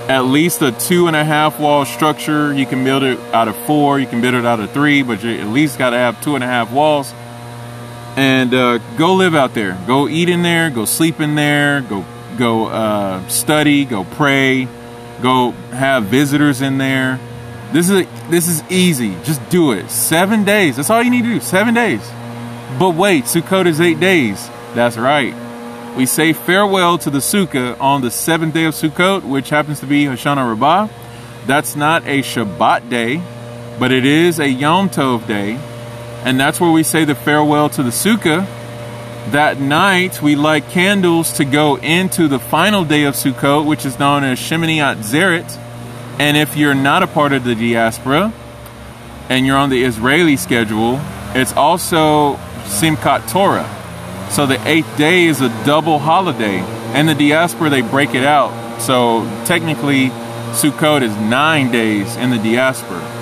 [0.10, 2.54] At least a two and a half wall structure.
[2.54, 5.24] You can build it out of four, you can build it out of three, but
[5.24, 7.14] you at least got to have two and a half walls.
[8.18, 9.78] And uh, go live out there.
[9.86, 10.72] Go eat in there.
[10.72, 11.82] Go sleep in there.
[11.82, 12.04] Go
[12.36, 13.86] go uh, study.
[13.86, 14.68] Go pray.
[15.22, 17.20] Go have visitors in there.
[17.72, 19.16] This is this is easy.
[19.24, 19.92] Just do it.
[19.92, 20.78] Seven days.
[20.78, 21.40] That's all you need to do.
[21.40, 22.02] Seven days.
[22.80, 24.50] But wait, Sukkot is eight days.
[24.74, 25.36] That's right.
[25.96, 29.86] We say farewell to the Sukkah on the seventh day of Sukkot, which happens to
[29.86, 30.88] be Hoshana Rabbah.
[31.46, 33.22] That's not a Shabbat day,
[33.80, 35.60] but it is a Yom Tov day.
[36.24, 38.46] And that's where we say the farewell to the Sukkah.
[39.32, 44.00] That night, we light candles to go into the final day of Sukkot, which is
[44.00, 45.58] known as Shemini Atzeret.
[46.20, 48.34] And if you're not a part of the diaspora
[49.30, 51.00] and you're on the Israeli schedule,
[51.36, 53.70] it's also Simchat Torah.
[54.30, 56.60] So the eighth day is a double holiday.
[56.94, 58.82] And the diaspora, they break it out.
[58.82, 60.10] So technically,
[60.54, 63.17] Sukkot is nine days in the diaspora.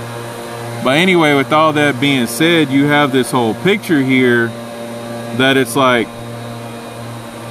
[0.85, 4.49] But anyway, with all that being said, you have this whole picture here
[5.39, 6.05] that it's like,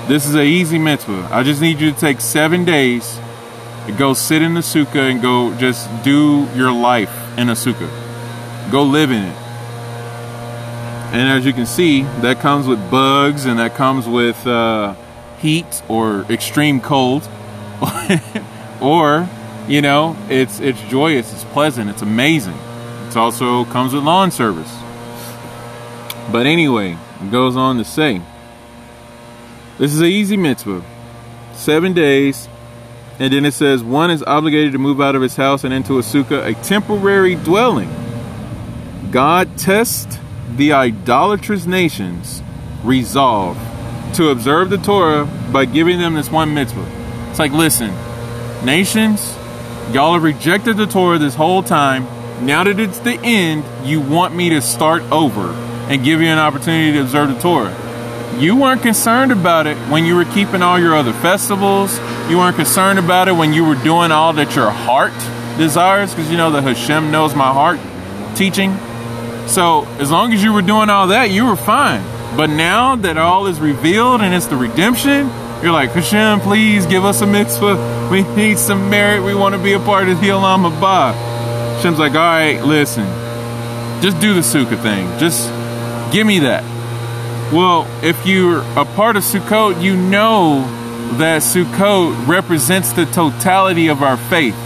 [0.06, 1.30] this is an easy mitzvah.
[1.32, 3.18] I just need you to take seven days
[3.86, 7.90] to go sit in the sukkah and go just do your life in a sukkah.
[8.70, 9.36] Go live in it.
[11.12, 14.94] And as you can see, that comes with bugs and that comes with uh,
[15.40, 17.28] heat or extreme cold.
[18.80, 19.28] or,
[19.66, 22.56] you know, it's it's joyous, it's pleasant, it's amazing.
[23.16, 24.72] Also comes with lawn service.
[26.32, 28.20] But anyway, it goes on to say,
[29.78, 30.82] this is an easy mitzvah.
[31.54, 32.48] Seven days,
[33.18, 35.98] and then it says one is obligated to move out of his house and into
[35.98, 37.90] a sukkah, a temporary dwelling.
[39.10, 40.18] God tests
[40.56, 42.42] the idolatrous nations
[42.82, 43.56] resolve
[44.14, 46.86] to observe the Torah by giving them this one mitzvah.
[47.30, 47.92] It's like, listen,
[48.64, 49.36] nations,
[49.92, 52.06] y'all have rejected the Torah this whole time.
[52.44, 55.52] Now that it's the end, you want me to start over
[55.88, 57.74] and give you an opportunity to observe the Torah.
[58.38, 61.98] You weren't concerned about it when you were keeping all your other festivals.
[62.28, 65.14] You weren't concerned about it when you were doing all that your heart
[65.56, 67.80] desires, because you know the Hashem knows my heart
[68.36, 68.76] teaching.
[69.46, 72.02] So as long as you were doing all that, you were fine.
[72.36, 75.30] But now that all is revealed and it's the redemption,
[75.62, 78.08] you're like, Hashem, please give us a mitzvah.
[78.12, 79.22] We need some merit.
[79.22, 81.33] We want to be a part of the Olam.
[81.84, 83.04] Hashem's like, all right, listen,
[84.00, 85.06] just do the Sukkah thing.
[85.18, 85.48] Just
[86.12, 86.62] give me that.
[87.52, 90.62] Well, if you're a part of Sukkot, you know
[91.18, 94.56] that Sukkot represents the totality of our faith.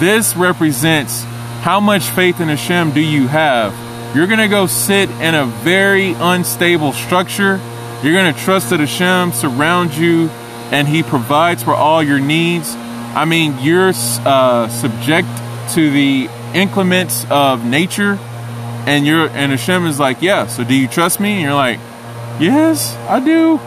[0.00, 1.22] This represents
[1.60, 3.74] how much faith in Hashem do you have
[4.14, 7.60] you're going to go sit in a very unstable structure.
[8.02, 10.30] You're going to trust that Hashem surrounds you
[10.72, 12.74] and He provides for all your needs.
[12.74, 15.28] I mean, you're uh, subject
[15.74, 18.18] to the inclements of nature,
[18.86, 20.46] and you're and Hashem is like, yeah.
[20.46, 21.32] So do you trust me?
[21.32, 21.78] And you're like,
[22.40, 23.58] yes, I do.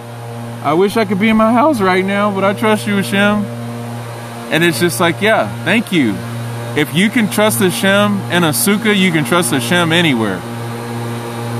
[0.63, 3.43] I wish I could be in my house right now, but I trust you, Hashem.
[4.53, 6.15] And it's just like, yeah, thank you.
[6.75, 10.39] If you can trust Hashem in a sukkah, you can trust Hashem anywhere.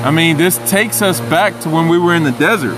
[0.04, 2.78] I mean, this takes us back to when we were in the desert.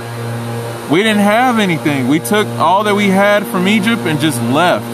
[0.92, 2.08] We didn't have anything.
[2.08, 4.86] We took all that we had from Egypt and just left.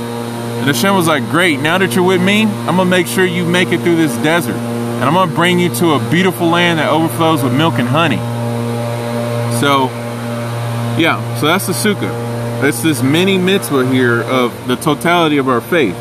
[0.60, 3.26] And Hashem was like, Great, now that you're with me, I'm going to make sure
[3.26, 4.56] you make it through this desert.
[4.56, 7.88] And I'm going to bring you to a beautiful land that overflows with milk and
[7.88, 8.18] honey.
[9.60, 9.86] So,
[11.00, 12.64] yeah, so that's the sukkah.
[12.68, 15.96] It's this mini mitzvah here of the totality of our faith.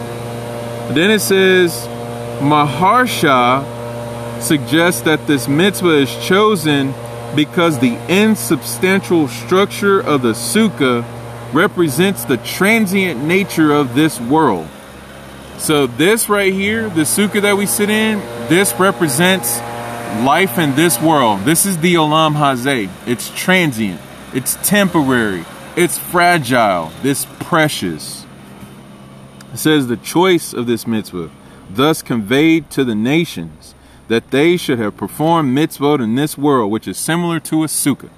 [0.92, 1.86] Then it says,
[2.40, 3.62] Maharsha
[4.42, 6.92] suggests that this mitzvah is chosen
[7.36, 11.04] because the insubstantial structure of the sukkah
[11.52, 14.68] represents the transient nature of this world.
[15.58, 19.58] So this right here, the sukkah that we sit in, this represents
[20.24, 21.40] life in this world.
[21.40, 22.90] This is the olam hazeh.
[23.06, 24.00] It's transient.
[24.32, 25.44] It's temporary.
[25.76, 26.92] It's fragile.
[27.02, 28.24] It's precious.
[29.52, 31.30] It says the choice of this mitzvah
[31.70, 33.74] thus conveyed to the nations
[34.08, 38.10] that they should have performed mitzvot in this world, which is similar to a sukkah.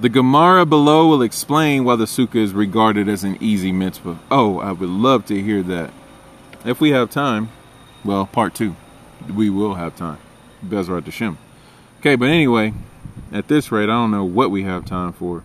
[0.00, 4.20] The Gemara below will explain why the sukkah is regarded as an easy mitzvah.
[4.30, 5.90] Oh, I would love to hear that.
[6.64, 7.48] If we have time,
[8.04, 8.76] well, part two,
[9.34, 10.18] we will have time.
[10.64, 11.36] Bezrat Hashem.
[11.98, 12.74] Okay, but anyway,
[13.32, 15.42] at this rate, I don't know what we have time for.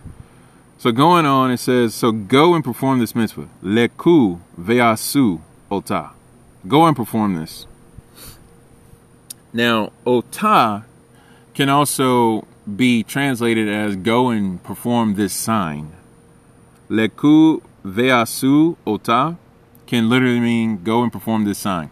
[0.78, 3.48] So going on, it says, so go and perform this mitzvah.
[3.60, 6.10] Leku ve'asu ota.
[6.68, 7.66] Go and perform this.
[9.52, 10.84] Now, ota
[11.54, 12.46] can also
[12.76, 15.92] be translated as go and perform this sign.
[16.88, 19.36] Leku ve'asu ota
[19.86, 21.90] can literally mean go and perform this sign.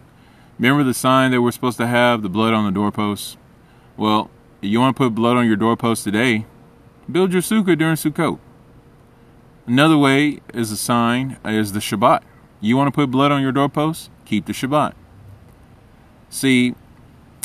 [0.57, 3.37] Remember the sign that we're supposed to have, the blood on the doorpost?
[3.97, 4.29] Well,
[4.61, 6.45] you want to put blood on your doorpost today,
[7.11, 8.39] build your sukkah during Sukkot.
[9.67, 12.21] Another way is a sign is the Shabbat.
[12.59, 14.09] You want to put blood on your doorpost?
[14.25, 14.93] Keep the Shabbat.
[16.29, 16.75] See,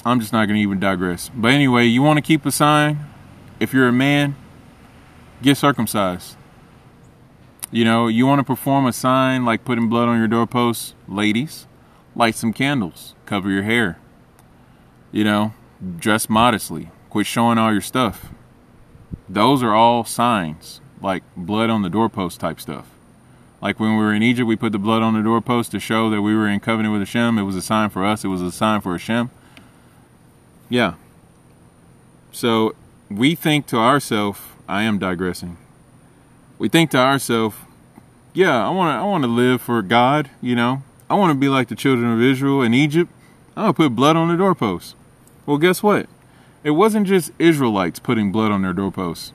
[0.04, 1.30] I'm just not going to even digress.
[1.34, 3.06] But anyway, you want to keep a sign?
[3.60, 4.36] If you're a man,
[5.42, 6.36] get circumcised.
[7.70, 10.94] You know, you want to perform a sign like putting blood on your doorpost?
[11.06, 11.66] Ladies,
[12.14, 13.98] light some candles, cover your hair.
[15.12, 15.54] You know,
[15.98, 18.28] dress modestly, quit showing all your stuff.
[19.28, 22.86] Those are all signs, like blood on the doorpost type stuff.
[23.60, 26.08] Like when we were in Egypt, we put the blood on the doorpost to show
[26.10, 27.38] that we were in covenant with Hashem.
[27.38, 29.30] It was a sign for us, it was a sign for Hashem.
[30.68, 30.94] Yeah.
[32.30, 32.74] So
[33.10, 35.56] we think to ourselves, I am digressing.
[36.58, 37.56] We think to ourselves,
[38.34, 40.82] yeah, I want to I want to live for God, you know.
[41.10, 43.10] I want to be like the children of Israel in Egypt.
[43.56, 44.94] I'm going to put blood on the doorposts.
[45.46, 46.06] Well, guess what?
[46.62, 49.32] It wasn't just Israelites putting blood on their doorposts.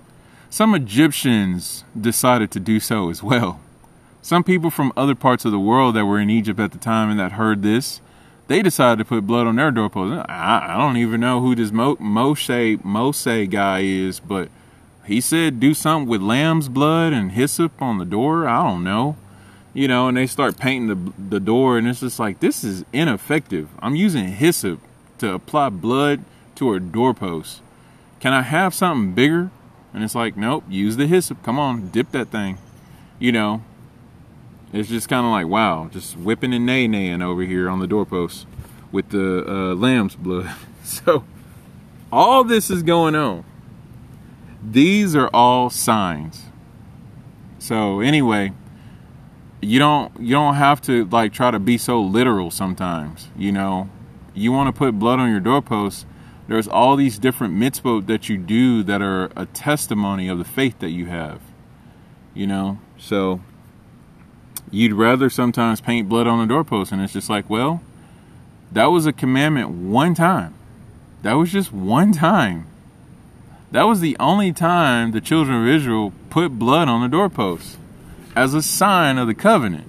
[0.50, 3.60] Some Egyptians decided to do so as well.
[4.22, 7.10] Some people from other parts of the world that were in Egypt at the time
[7.10, 8.02] and that heard this,
[8.48, 10.26] they decided to put blood on their doorpost.
[10.30, 14.50] I, I don't even know who this Mo, Moshe Moshe guy is, but
[15.06, 18.48] he said do something with lamb's blood and hyssop on the door.
[18.48, 19.18] I don't know
[19.74, 22.86] you know, and they start painting the the door, and it's just like this is
[22.94, 23.70] ineffective.
[23.80, 24.80] I'm using hyssop
[25.18, 26.24] to apply blood
[26.56, 27.62] to a doorpost.
[28.20, 29.50] Can I have something bigger?
[29.94, 31.44] And it's like, nope, use the hyssop.
[31.44, 32.58] Come on, dip that thing.
[33.20, 33.64] You know,
[34.74, 37.88] it's just kind of like, wow, just whipping and nay naying over here on the
[37.88, 38.48] doorpost
[38.92, 40.54] with the uh, lamb's blood.
[40.84, 41.24] so,
[42.12, 43.46] all this is going on.
[44.62, 46.44] These are all signs.
[47.60, 48.54] So, anyway
[49.64, 53.90] you don't you don't have to like try to be so literal sometimes you know
[54.34, 56.06] you want to put blood on your doorpost
[56.48, 60.78] there's all these different mitzvot that you do that are a testimony of the faith
[60.80, 61.40] that you have
[62.34, 63.40] you know so
[64.74, 67.82] you'd rather sometimes paint blood on the doorpost and it's just like well
[68.72, 70.54] that was a commandment one time
[71.22, 72.66] that was just one time
[73.72, 77.78] that was the only time the children of israel put blood on the doorpost
[78.36, 79.88] as a sign of the covenant.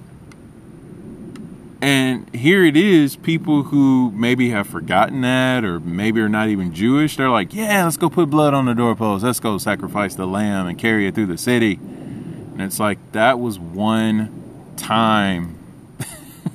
[1.81, 6.73] And here it is, people who maybe have forgotten that or maybe are not even
[6.73, 9.23] Jewish, they're like, yeah, let's go put blood on the doorpost.
[9.23, 11.73] Let's go sacrifice the lamb and carry it through the city.
[11.73, 14.44] And it's like, that was one
[14.77, 15.57] time.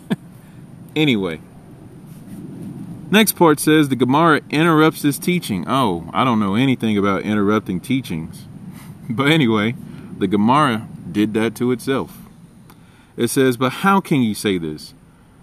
[0.96, 1.40] anyway.
[3.10, 5.64] Next part says the Gemara interrupts his teaching.
[5.66, 8.46] Oh, I don't know anything about interrupting teachings.
[9.12, 9.74] But anyway,
[10.16, 12.16] the Gemara did that to itself.
[13.16, 14.94] It says, But how can you say this?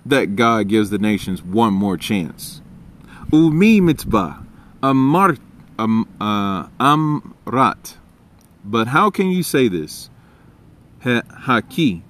[0.05, 2.61] That God gives the nations one more chance.
[3.33, 4.45] Umi mitzvah,
[4.81, 5.35] amar,
[5.77, 7.95] uh, amrat.
[8.63, 10.09] But how can you say this?
[11.03, 12.01] Haki,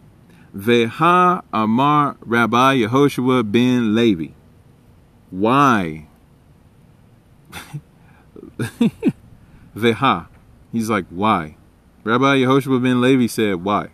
[0.57, 4.29] veha amar Rabbi Yehoshua ben Levi.
[5.29, 6.07] Why?
[9.75, 10.27] veha.
[10.71, 11.55] He's like, why?
[12.03, 13.89] Rabbi Yehoshua ben Levi said, Why?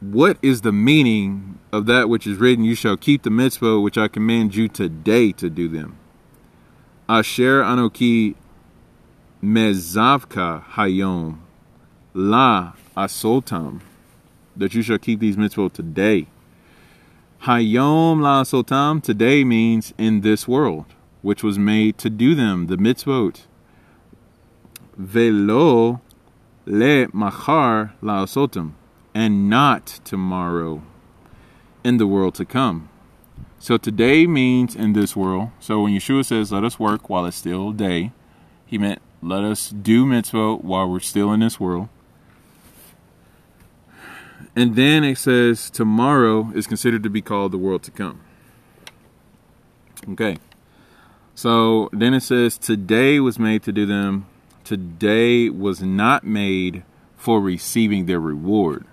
[0.00, 3.96] What is the meaning of that which is written, You shall keep the mitzvah which
[3.96, 5.96] I command you today to do them?
[7.08, 8.34] Asher Anoki
[9.42, 11.38] Mezavka Hayom
[12.14, 13.80] La Asotam,
[14.58, 16.26] that you shall keep these mitzvot today.
[17.44, 20.84] Hayom La Asotam, today means in this world.
[21.22, 23.42] which was made to do them, the mitzvot.
[24.96, 26.00] Velo
[26.66, 28.72] le machar laosotim,
[29.14, 30.82] and not tomorrow
[31.84, 32.88] in the world to come.
[33.58, 35.50] So today means in this world.
[35.58, 38.12] So when Yeshua says, let us work while it's still day,
[38.64, 41.88] he meant let us do mitzvot while we're still in this world.
[44.58, 48.20] And then it says tomorrow is considered to be called the world to come.
[50.10, 50.38] Okay.
[51.36, 54.26] So then it says today was made to do them.
[54.64, 56.82] Today was not made
[57.16, 58.84] for receiving their reward.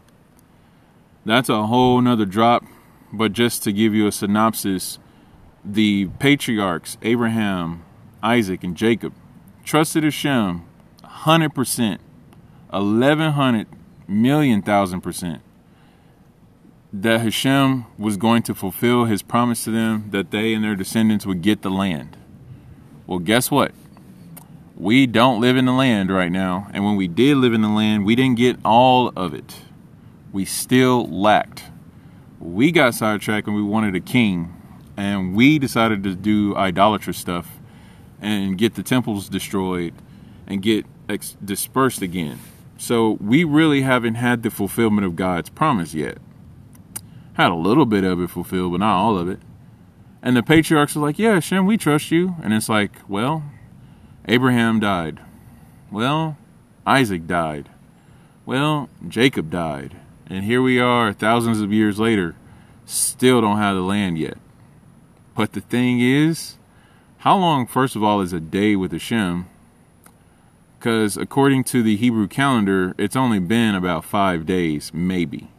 [1.25, 2.63] That's a whole nother drop.
[3.11, 4.99] But just to give you a synopsis,
[5.63, 7.83] the patriarchs, Abraham,
[8.21, 9.15] Isaac, and Jacob,
[9.63, 10.63] trusted Hashem
[11.03, 11.97] 100%,
[12.69, 13.67] 1100
[14.07, 15.41] million thousand percent
[17.01, 21.25] that Hashem was going to fulfill his promise to them that they and their descendants
[21.25, 22.15] would get the land.
[23.05, 23.73] Well, guess what?
[24.77, 26.67] We don't live in the land right now.
[26.73, 29.55] And when we did live in the land, we didn't get all of it.
[30.31, 31.63] We still lacked.
[32.39, 34.53] We got sidetracked and we wanted a king.
[34.97, 37.59] And we decided to do idolatrous stuff
[38.21, 39.93] and get the temples destroyed
[40.47, 42.39] and get ex- dispersed again.
[42.77, 46.17] So we really haven't had the fulfillment of God's promise yet.
[47.35, 49.39] Had a little bit of it fulfilled, but not all of it.
[50.21, 52.35] And the patriarchs are like, Yeah, Shem, we trust you.
[52.41, 53.43] And it's like, Well,
[54.27, 55.19] Abraham died.
[55.91, 56.37] Well,
[56.87, 57.69] Isaac died.
[58.45, 59.97] Well, Jacob died.
[60.27, 62.35] And here we are, thousands of years later,
[62.85, 64.37] still don't have the land yet.
[65.35, 66.57] But the thing is,
[67.19, 69.47] how long, first of all, is a day with Hashem?
[70.79, 75.49] Because according to the Hebrew calendar, it's only been about five days, maybe.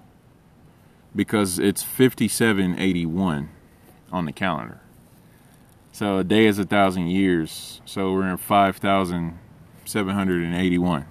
[1.17, 3.49] Because it's 5781
[4.13, 4.81] on the calendar.
[5.93, 7.81] So a day is a thousand years.
[7.87, 11.07] So we're in 5,781.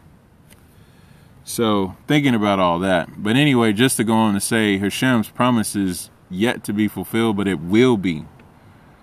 [1.43, 3.21] So thinking about all that.
[3.21, 7.37] But anyway, just to go on to say, Hashem's promise is yet to be fulfilled,
[7.37, 8.25] but it will be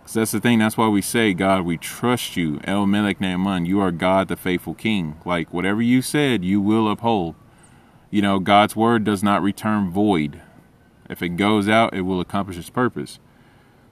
[0.03, 0.59] because that's the thing.
[0.59, 2.61] That's why we say, God, we trust you.
[2.65, 5.17] El Melech Ne'eman, you are God, the faithful King.
[5.25, 7.37] Like whatever you said, you will uphold.
[8.11, 10.43] You know, God's word does not return void.
[11.09, 13.19] If it goes out, it will accomplish its purpose.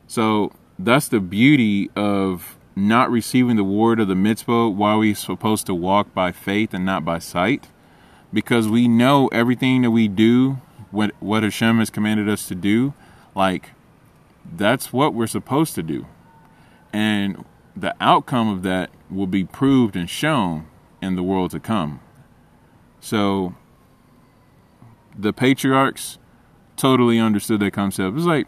[0.06, 5.66] So that's the beauty of not receiving the word of the mitzvah while we're supposed
[5.66, 7.68] to walk by faith and not by sight.
[8.32, 10.58] Because we know everything that we do,
[10.90, 12.94] what, what Hashem has commanded us to do,
[13.34, 13.70] like
[14.50, 16.06] that's what we're supposed to do.
[16.92, 17.44] And
[17.76, 20.66] the outcome of that will be proved and shown
[21.02, 22.00] in the world to come.
[23.00, 23.54] So
[25.16, 26.18] the patriarchs
[26.80, 28.08] totally understood that concept.
[28.08, 28.46] It was like,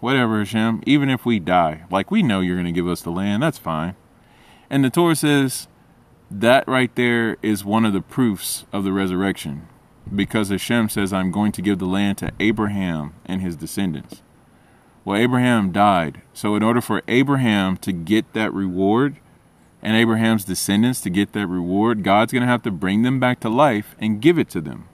[0.00, 3.10] whatever, Hashem, even if we die, like we know you're going to give us the
[3.10, 3.94] land, that's fine.
[4.68, 5.68] And the Torah says
[6.30, 9.68] that right there is one of the proofs of the resurrection
[10.14, 14.22] because Hashem says, I'm going to give the land to Abraham and his descendants.
[15.04, 16.22] Well, Abraham died.
[16.34, 19.16] So, in order for Abraham to get that reward
[19.82, 23.40] and Abraham's descendants to get that reward, God's going to have to bring them back
[23.40, 24.89] to life and give it to them.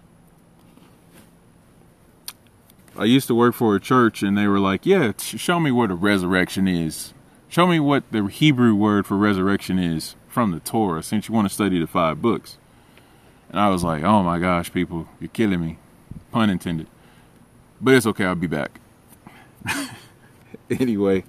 [2.99, 5.91] I used to work for a church and they were like, Yeah, show me what
[5.91, 7.13] a resurrection is.
[7.49, 11.49] Show me what the Hebrew word for resurrection is from the Torah since you want
[11.49, 12.59] to study the five books.
[13.51, 15.79] And I was like, Oh my gosh, people, you're killing me.
[16.33, 16.89] Pun intended.
[17.81, 18.81] But it's okay, I'll be back.
[20.71, 21.25] anyway,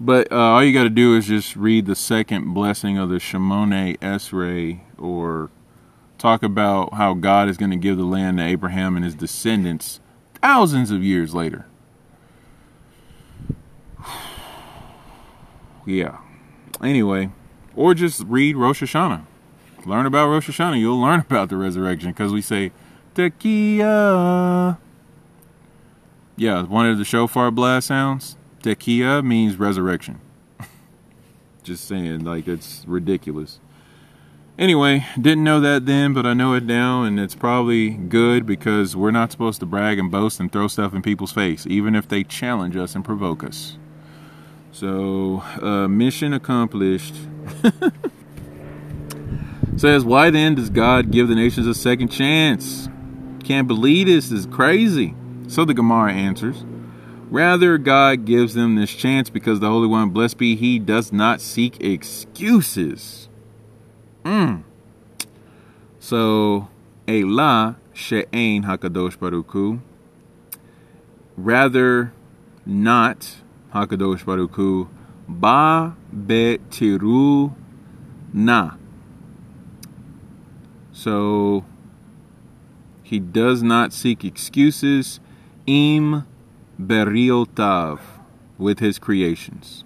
[0.00, 3.16] but uh, all you got to do is just read the second blessing of the
[3.16, 5.50] Shemoneh Esrei, or
[6.18, 10.00] talk about how God is going to give the land to Abraham and his descendants
[10.42, 11.66] thousands of years later.
[15.86, 16.18] yeah.
[16.82, 17.30] Anyway,
[17.76, 19.24] or just read Rosh Hashanah.
[19.86, 20.78] Learn about Rosh Hashanah.
[20.78, 22.72] You'll learn about the resurrection because we say,
[23.14, 24.78] Tekiah
[26.40, 28.38] yeah, one of the shofar blast sounds.
[28.62, 30.22] Tekiah means resurrection.
[31.62, 33.60] Just saying, like it's ridiculous.
[34.58, 38.94] Anyway, didn't know that then, but I know it now, and it's probably good because
[38.94, 42.08] we're not supposed to brag and boast and throw stuff in people's face, even if
[42.08, 43.78] they challenge us and provoke us.
[44.72, 47.14] So, uh, mission accomplished.
[49.76, 52.88] Says, why then does God give the nations a second chance?
[53.42, 54.28] Can't believe this.
[54.28, 55.14] this is crazy.
[55.48, 56.64] So the Gemara answers,
[57.30, 61.40] Rather, God gives them this chance because the Holy One, blessed be He, does not
[61.40, 63.29] seek excuses.
[64.24, 64.62] Mm.
[65.98, 66.68] So,
[67.08, 69.80] Elah she'ein hakadosh baruch
[71.36, 72.12] Rather,
[72.66, 73.36] not
[73.74, 74.88] hakadosh baruch
[75.28, 77.54] ba betiru
[78.32, 78.72] na.
[80.92, 81.64] So
[83.02, 85.20] he does not seek excuses.
[85.66, 86.24] Im
[86.80, 88.00] beriotav
[88.58, 89.84] with his creations.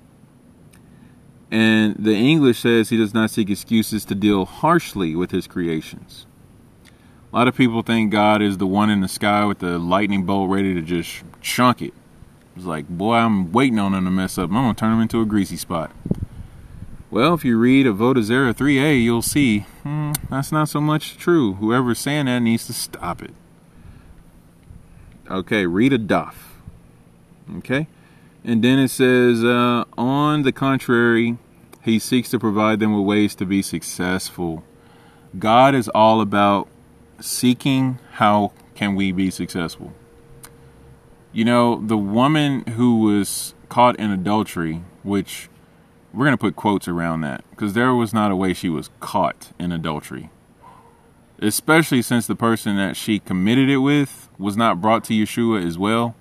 [1.50, 6.26] And the English says he does not seek excuses to deal harshly with his creations.
[7.32, 10.24] A lot of people think God is the one in the sky with the lightning
[10.24, 11.92] bolt ready to just chunk it.
[12.56, 14.50] It's like, boy, I'm waiting on him to mess up.
[14.50, 15.90] I'm going to turn him into a greasy spot.
[17.10, 21.54] Well, if you read Avodah Zarah 3a, you'll see hmm, that's not so much true.
[21.54, 23.34] Whoever's saying that needs to stop it.
[25.30, 26.34] Okay, read a daf.
[27.58, 27.86] Okay?
[28.44, 31.38] And then it says, uh, on the contrary,
[31.82, 34.62] he seeks to provide them with ways to be successful.
[35.38, 36.68] God is all about
[37.20, 39.94] seeking how can we be successful.
[41.32, 45.48] You know, the woman who was caught in adultery, which
[46.12, 48.90] we're going to put quotes around that because there was not a way she was
[49.00, 50.30] caught in adultery.
[51.40, 55.78] Especially since the person that she committed it with was not brought to Yeshua as
[55.78, 56.14] well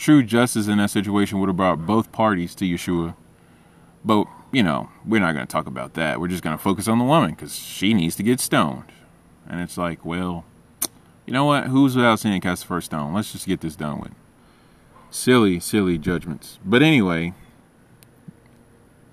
[0.00, 3.14] true justice in that situation would have brought both parties to Yeshua.
[4.02, 6.18] But, you know, we're not going to talk about that.
[6.18, 8.86] We're just going to focus on the woman because she needs to get stoned.
[9.46, 10.44] And it's like, well,
[11.26, 11.66] you know what?
[11.66, 13.12] Who's without sin cast the first stone?
[13.12, 14.12] Let's just get this done with.
[15.10, 16.58] Silly, silly judgments.
[16.64, 17.34] But anyway,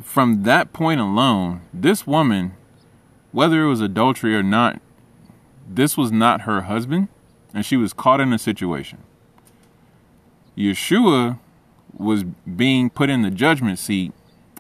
[0.01, 2.53] from that point alone, this woman,
[3.33, 4.79] whether it was adultery or not,
[5.67, 7.09] this was not her husband,
[7.53, 8.99] and she was caught in a situation.
[10.58, 11.39] Yeshua
[11.95, 14.12] was being put in the judgment seat,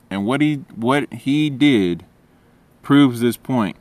[0.09, 2.05] and what he what he did
[2.83, 3.75] proves this point.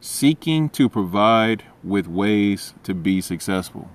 [0.00, 3.90] Seeking to provide with ways to be successful.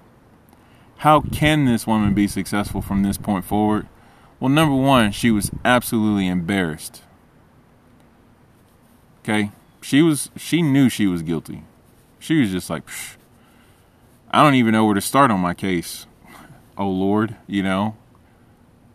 [0.97, 3.87] How can this woman be successful from this point forward?
[4.39, 7.03] Well, number one, she was absolutely embarrassed.
[9.21, 9.51] Okay?
[9.81, 11.63] She was she knew she was guilty.
[12.19, 12.83] She was just like,
[14.31, 16.05] I don't even know where to start on my case
[16.77, 17.95] oh Lord, you know,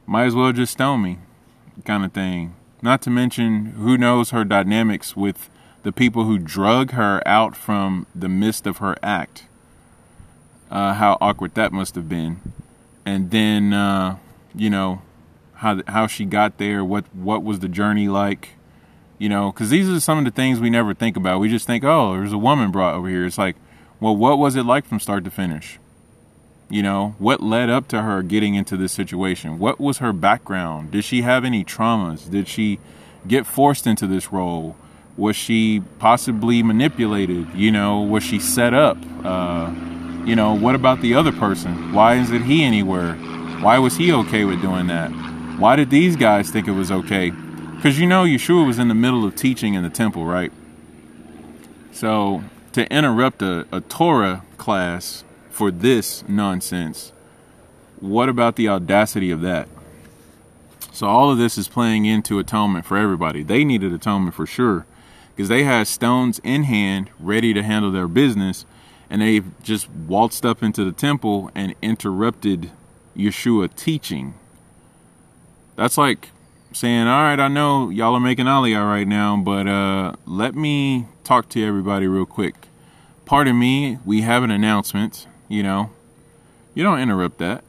[0.07, 1.18] might as well just stone me,
[1.85, 2.55] kind of thing.
[2.81, 5.51] Not to mention, who knows her dynamics with
[5.83, 9.45] the people who drug her out from the midst of her act.
[10.70, 12.53] Uh, how awkward that must have been,
[13.07, 14.18] and then uh,
[14.55, 15.01] you know
[15.55, 16.85] how how she got there.
[16.85, 18.51] What what was the journey like?
[19.18, 21.41] You know, because these are some of the things we never think about.
[21.41, 23.24] We just think, oh, there's a woman brought over here.
[23.24, 23.57] It's like,
[23.99, 25.79] well, what was it like from start to finish?
[26.71, 29.59] You know, what led up to her getting into this situation?
[29.59, 30.91] What was her background?
[30.91, 32.31] Did she have any traumas?
[32.31, 32.79] Did she
[33.27, 34.77] get forced into this role?
[35.16, 37.49] Was she possibly manipulated?
[37.55, 38.99] You know, was she set up?
[39.25, 39.73] Uh,
[40.27, 41.93] you know, what about the other person?
[41.95, 43.14] Why isn't he anywhere?
[43.62, 45.09] Why was he okay with doing that?
[45.59, 47.31] Why did these guys think it was okay?
[47.31, 50.53] Because you know, Yeshua was in the middle of teaching in the temple, right?
[51.93, 55.25] So to interrupt a, a Torah class
[55.59, 57.11] for this nonsense.
[57.99, 59.69] What about the audacity of that?
[60.93, 63.43] So all of this is playing into atonement for everybody.
[63.43, 64.87] They needed atonement for sure
[65.35, 68.67] because they had stones in hand ready to handle their business
[69.11, 72.71] and they just waltzed up into the temple and interrupted
[73.17, 74.35] Yeshua teaching.
[75.75, 76.29] That's like
[76.73, 81.07] saying, "All right, I know y'all are making Aliyah right now, but uh, let me
[81.25, 82.69] talk to everybody real quick.
[83.25, 85.27] Pardon me, we have an announcement.
[85.49, 85.90] You know,
[86.74, 87.64] you don't interrupt that.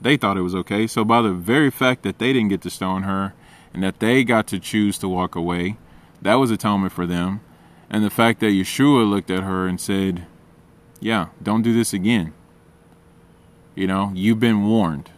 [0.00, 0.86] They thought it was okay.
[0.86, 3.34] So, by the very fact that they didn't get to stone her
[3.74, 5.76] and that they got to choose to walk away,
[6.22, 7.40] that was atonement for them.
[7.90, 10.26] And the fact that Yeshua looked at her and said,
[11.00, 12.32] Yeah, don't do this again.
[13.74, 15.10] You know, you've been warned.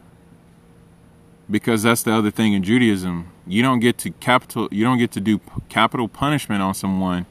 [1.51, 3.33] Because that's the other thing in Judaism.
[3.47, 7.27] You don't get to capital you don't get to do capital punishment on someone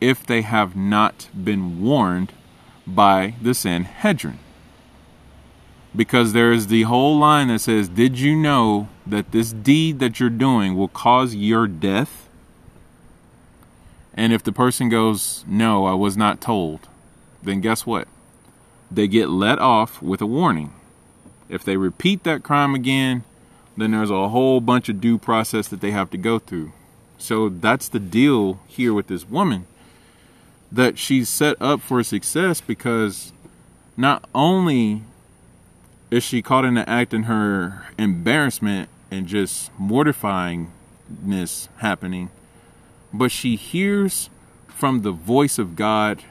[0.00, 2.32] if they have not been warned
[2.94, 4.38] by the Sanhedrin.
[5.94, 10.20] Because there is the whole line that says, Did you know that this deed that
[10.20, 12.28] you're doing will cause your death?
[14.14, 16.88] And if the person goes, No, I was not told,
[17.42, 18.08] then guess what?
[18.90, 20.72] They get let off with a warning.
[21.48, 23.24] If they repeat that crime again,
[23.76, 26.72] then there's a whole bunch of due process that they have to go through.
[27.16, 29.66] So that's the deal here with this woman
[30.72, 33.32] that she's set up for success because
[33.96, 35.02] not only
[36.10, 42.30] is she caught in the act in her embarrassment and just mortifyingness happening,
[43.12, 44.30] but she hears
[44.68, 46.22] from the voice of God,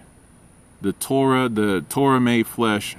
[0.81, 2.95] the Torah, the Torah made flesh.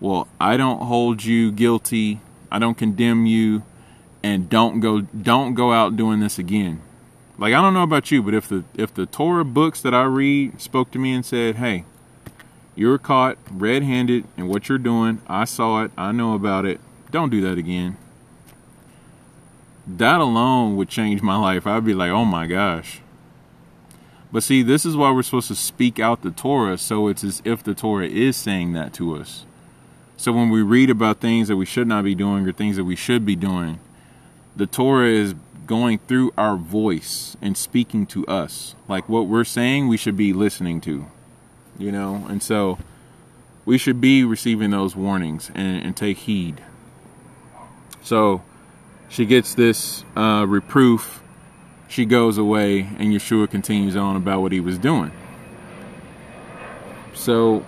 [0.00, 2.20] Well, I don't hold you guilty.
[2.50, 3.62] I don't condemn you.
[4.22, 6.80] and don't go don't go out doing this again.
[7.36, 10.04] Like I don't know about you, but if the if the Torah books that I
[10.04, 11.84] read spoke to me and said, "Hey,
[12.76, 15.20] you're caught red-handed in what you're doing.
[15.26, 15.90] I saw it.
[15.96, 16.80] I know about it.
[17.10, 17.96] Don't do that again."
[19.86, 21.66] That alone would change my life.
[21.66, 23.00] I'd be like, "Oh my gosh."
[24.32, 27.42] But see, this is why we're supposed to speak out the Torah, so it's as
[27.44, 29.44] if the Torah is saying that to us.
[30.16, 32.84] So when we read about things that we should not be doing or things that
[32.84, 33.78] we should be doing,
[34.56, 35.34] the Torah is
[35.66, 38.74] going through our voice and speaking to us.
[38.88, 41.06] Like what we're saying, we should be listening to,
[41.78, 42.26] you know?
[42.28, 42.78] And so
[43.64, 46.62] we should be receiving those warnings and, and take heed.
[48.02, 48.42] So
[49.08, 51.22] she gets this uh, reproof.
[51.88, 55.12] She goes away, and Yeshua continues on about what he was doing.
[57.14, 57.64] So,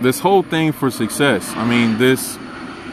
[0.00, 2.36] this whole thing for success, I mean, this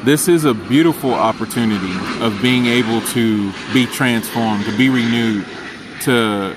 [0.04, 1.94] this is a beautiful opportunity
[2.24, 5.46] of being able to be transformed, to be renewed,
[6.02, 6.56] to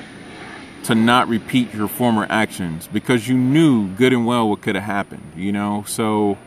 [0.84, 4.84] to not repeat your former actions because you knew good and well what could have
[4.84, 5.84] happened, you know?
[5.86, 6.38] So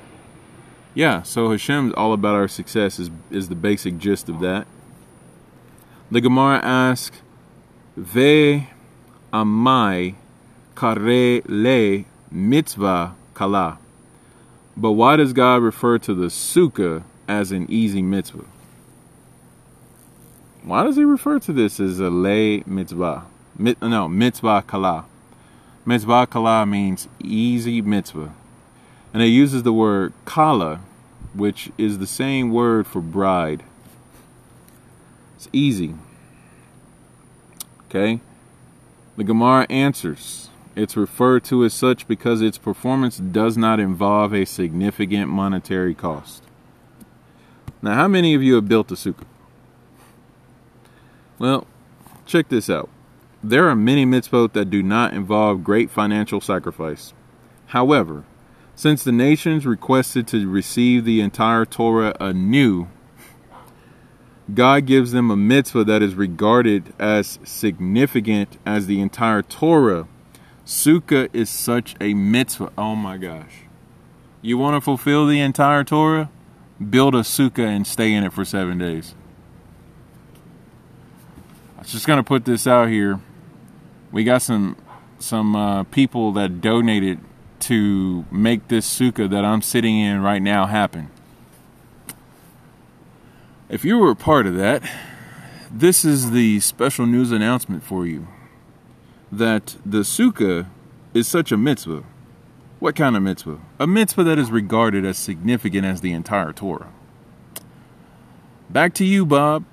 [0.96, 4.68] yeah, so Hashem's all about our success is is the basic gist of that.
[6.12, 7.22] The Gemara asks,
[7.98, 8.70] Ve
[9.32, 10.16] amai
[10.76, 13.80] kare le mitzvah kala.
[14.76, 18.46] But why does God refer to the sukkah as an easy mitzvah?
[20.64, 23.26] Why does he refer to this as a lay mitzvah?
[23.58, 25.06] Mit, no, mitzvah kala.
[25.86, 28.34] Mitzvah kala means easy mitzvah.
[29.14, 30.80] And it uses the word kala,
[31.34, 33.64] which is the same word for bride.
[35.36, 35.96] It's easy.
[37.90, 38.22] Okay?
[39.18, 40.43] The Gemara answers
[40.76, 46.44] it's referred to as such because its performance does not involve a significant monetary cost.
[47.82, 49.26] Now, how many of you have built a sukkah?
[51.38, 51.68] Well,
[52.26, 52.90] check this out.
[53.44, 57.14] There are many mitzvot that do not involve great financial sacrifice.
[57.68, 58.24] However,
[58.76, 62.88] since the nations requested to receive the entire Torah anew,
[64.54, 70.08] God gives them a mitzvah that is regarded as significant as the entire Torah
[70.66, 72.72] Sukkah is such a mitzvah.
[72.78, 73.64] Oh my gosh.
[74.42, 76.30] You want to fulfill the entire Torah?
[76.90, 79.14] Build a sukkah and stay in it for seven days.
[81.78, 83.20] I was just going to put this out here.
[84.12, 84.78] We got some
[85.20, 87.20] some uh, people that donated
[87.60, 91.10] to make this sukkah that I'm sitting in right now happen.
[93.70, 94.84] If you were a part of that,
[95.72, 98.28] this is the special news announcement for you
[99.38, 100.68] that the sukkah
[101.14, 102.04] is such a mitzvah.
[102.80, 103.60] What kind of mitzvah?
[103.80, 106.92] A mitzvah that is regarded as significant as the entire Torah.
[108.70, 109.66] Back to you, Bob.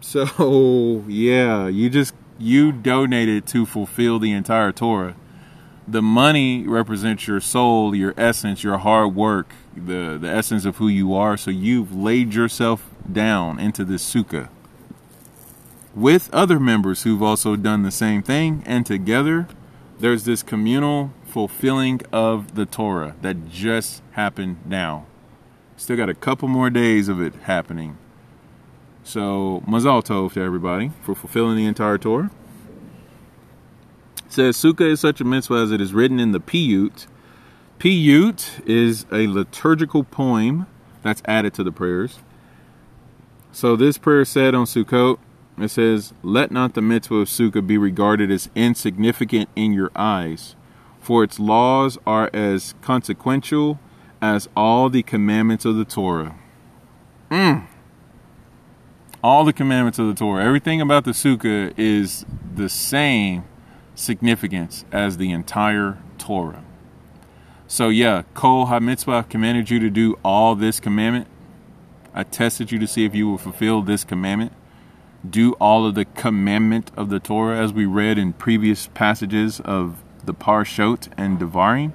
[0.00, 5.14] So, yeah, you just you donated to fulfill the entire Torah.
[5.86, 10.88] The money represents your soul, your essence, your hard work, the the essence of who
[10.88, 11.36] you are.
[11.36, 14.48] So you've laid yourself down into this sukkah
[15.94, 18.62] with other members who've also done the same thing.
[18.66, 19.48] And together,
[19.98, 25.06] there's this communal fulfilling of the Torah that just happened now.
[25.76, 27.96] Still got a couple more days of it happening.
[29.04, 32.30] So, Mazal Tov to everybody for fulfilling the entire Torah.
[34.26, 37.06] It says, Sukkah is such a mitzvah as it is written in the Piyut.
[37.78, 40.66] Piyut is a liturgical poem
[41.02, 42.20] that's added to the prayers.
[43.50, 45.18] So, this prayer said on Sukkot,
[45.58, 50.56] it says, Let not the mitzvah of Sukkah be regarded as insignificant in your eyes,
[51.00, 53.78] for its laws are as consequential
[54.20, 56.36] as all the commandments of the Torah.
[57.30, 57.66] Mm.
[59.22, 60.44] All the commandments of the Torah.
[60.44, 62.24] Everything about the Sukkah is
[62.54, 63.44] the same
[63.94, 66.64] significance as the entire Torah.
[67.66, 71.26] So, yeah, Kol HaMitzvah commanded you to do all this commandment.
[72.14, 74.52] I tested you to see if you will fulfill this commandment
[75.28, 80.02] do all of the commandment of the Torah as we read in previous passages of
[80.24, 81.92] the Parshot and Devarim?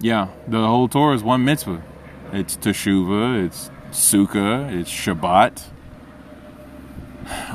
[0.00, 1.82] Yeah, the whole Torah is one mitzvah.
[2.32, 5.64] It's Teshuvah, it's Sukkah, it's Shabbat.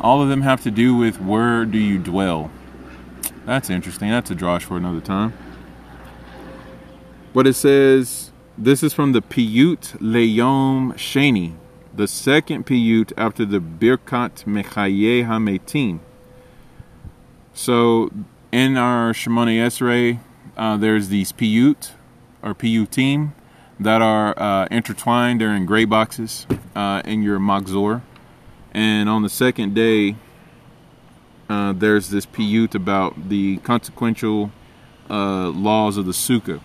[0.02, 2.52] All of them have to do with where do you dwell.
[3.46, 4.10] That's interesting.
[4.10, 5.34] That's a drosh for another time.
[7.34, 11.54] But it says, this is from the Piyut Leyom Sheni,
[11.98, 16.00] the second piyut after the Birkat Mechaye Hametim.
[17.56, 18.12] So
[18.52, 20.20] in our Shemona Esrei,
[20.56, 21.94] uh, there's these piyut
[22.44, 23.32] or piyutim
[23.80, 25.42] that are uh, intertwined.
[25.42, 26.46] They're in gray boxes
[26.76, 28.04] uh, in your Machzor.
[28.74, 30.18] And on the second day,
[31.50, 34.52] uh, there's this piyut about the consequential
[35.10, 36.62] uh, laws of the sukkah.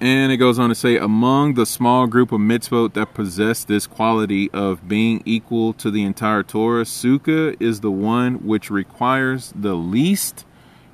[0.00, 3.88] And it goes on to say, among the small group of mitzvot that possess this
[3.88, 9.74] quality of being equal to the entire Torah, Sukkah is the one which requires the
[9.74, 10.46] least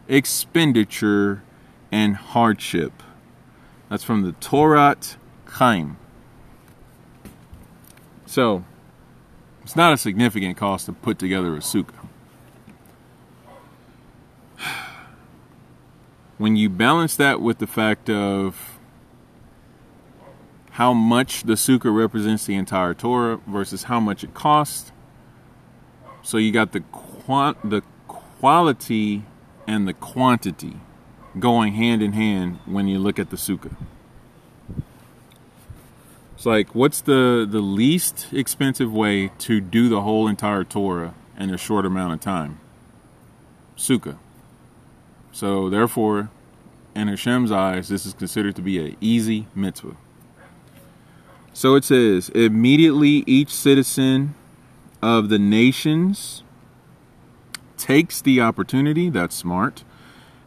[0.09, 1.42] expenditure
[1.92, 3.02] and hardship.
[3.90, 5.16] That's from the Torat
[5.48, 5.98] Chaim.
[8.24, 8.64] So,
[9.62, 12.09] it's not a significant cost to put together a sukkah.
[16.36, 18.74] When you balance that with the fact of
[20.75, 24.91] how much the sukkah represents the entire Torah versus how much it costs,
[26.20, 29.22] so you got the quant- the quality
[29.68, 30.81] and the quantity
[31.39, 33.77] going hand in hand when you look at the sukkah.
[36.35, 41.55] It's like, what's the, the least expensive way to do the whole entire Torah in
[41.55, 42.59] a short amount of time?
[43.77, 44.18] Sukkah.
[45.31, 46.31] So, therefore,
[46.97, 49.97] in Hashem's eyes, this is considered to be an easy mitzvah.
[51.57, 54.34] So it says, immediately each citizen
[55.00, 56.42] of the nations
[57.76, 59.84] takes the opportunity, that's smart,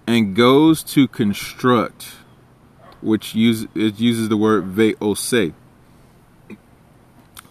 [0.06, 2.10] and goes to construct,
[3.02, 5.54] which use, it uses the word ve'ose,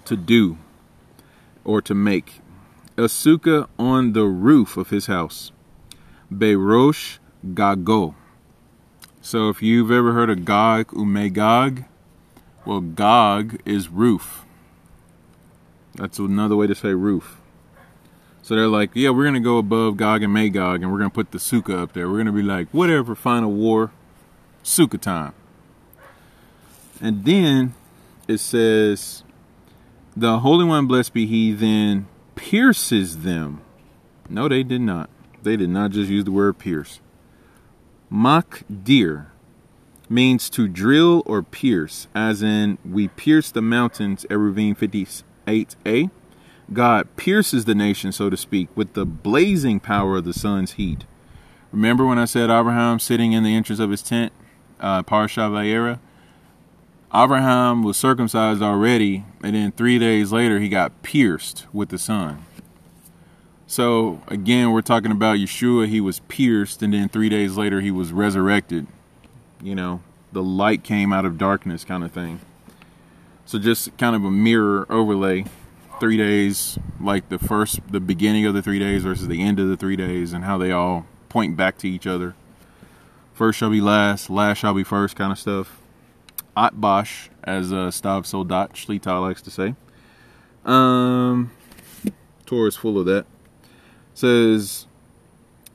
[0.04, 0.58] to do
[1.64, 2.40] or to make
[2.98, 5.50] a sukkah on the roof of his house.
[6.30, 8.14] Berosh Gago.
[9.22, 11.86] So if you've ever heard of Gog Umegog,
[12.66, 14.44] well, Gog is roof.
[15.94, 17.40] That's another way to say roof.
[18.42, 21.10] So they're like, yeah, we're going to go above Gog and Magog and we're going
[21.10, 22.08] to put the sukkah up there.
[22.08, 23.92] We're going to be like, whatever, final war,
[24.62, 25.32] sukkah time.
[27.00, 27.74] And then
[28.28, 29.22] it says,
[30.16, 33.62] the Holy One, blessed be He, then pierces them.
[34.28, 35.10] No, they did not.
[35.42, 37.00] They did not just use the word pierce.
[38.10, 39.30] Mach dir
[40.08, 46.10] means to drill or pierce, as in we pierce the mountains, Eruvin 58a.
[46.72, 51.04] God pierces the nation, so to speak, with the blazing power of the sun's heat.
[51.72, 54.32] Remember when I said Abraham sitting in the entrance of his tent,
[54.80, 55.98] uh, Parsha Vayera?
[57.14, 62.44] Abraham was circumcised already, and then three days later he got pierced with the sun.
[63.66, 65.88] So again, we're talking about Yeshua.
[65.88, 68.86] He was pierced, and then three days later he was resurrected.
[69.62, 70.00] You know,
[70.32, 72.40] the light came out of darkness, kind of thing.
[73.46, 75.44] So just kind of a mirror overlay.
[75.98, 79.68] Three days, like the first, the beginning of the three days versus the end of
[79.68, 82.34] the three days, and how they all point back to each other.
[83.32, 85.80] First shall be last, last shall be first, kind of stuff.
[86.56, 89.74] Atbash, as uh, Stav Soldat Shlita likes to say.
[90.64, 91.50] Um,
[92.44, 93.26] Torah is full of that.
[94.14, 94.86] Says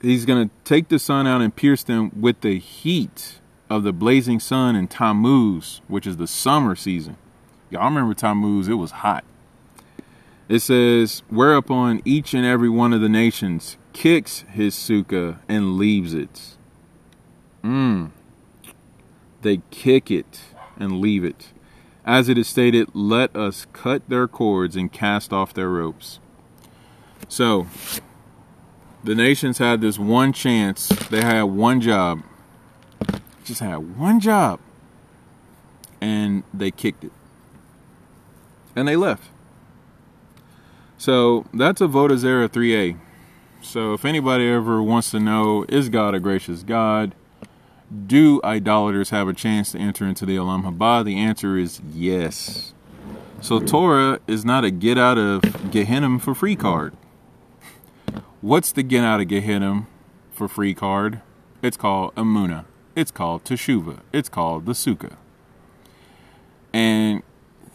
[0.02, 3.40] he's going to take the sun out and pierce them with the heat
[3.72, 7.16] of the blazing sun in Tammuz, which is the summer season.
[7.70, 9.24] Y'all remember Tammuz, it was hot.
[10.50, 16.14] It says, whereupon each and every one of the nations kicks his sukkah and leaves
[16.14, 16.58] it.
[17.64, 18.12] Mmm.
[19.42, 20.42] They kick it
[20.78, 21.54] and leave it.
[22.06, 26.20] As it is stated, let us cut their cords and cast off their ropes.
[27.30, 27.68] So,
[29.02, 30.90] the nations had this one chance.
[31.10, 32.24] They had one job.
[33.44, 34.60] Just had one job.
[36.00, 37.12] And they kicked it.
[38.76, 39.24] And they left.
[40.98, 42.98] So, that's a Zarah 3a.
[43.62, 47.14] So, if anybody ever wants to know, is God a gracious God?
[48.08, 51.04] do idolaters have a chance to enter into the Olam Haba?
[51.04, 52.74] The answer is yes.
[53.42, 56.96] So Torah is not a get out of Gehenna for free card.
[58.40, 59.88] What's the get out of Gehenna
[60.32, 61.22] for free card?
[61.62, 62.66] It's called Amuna.
[62.96, 64.00] It's called Teshuva.
[64.12, 65.16] It's called the Sukkah.
[66.74, 67.24] And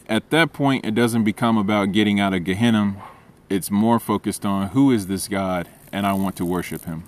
[0.08, 2.96] at that point, it doesn't become about getting out of Gehenna.
[3.48, 7.04] It's more focused on who is this God and I want to worship him.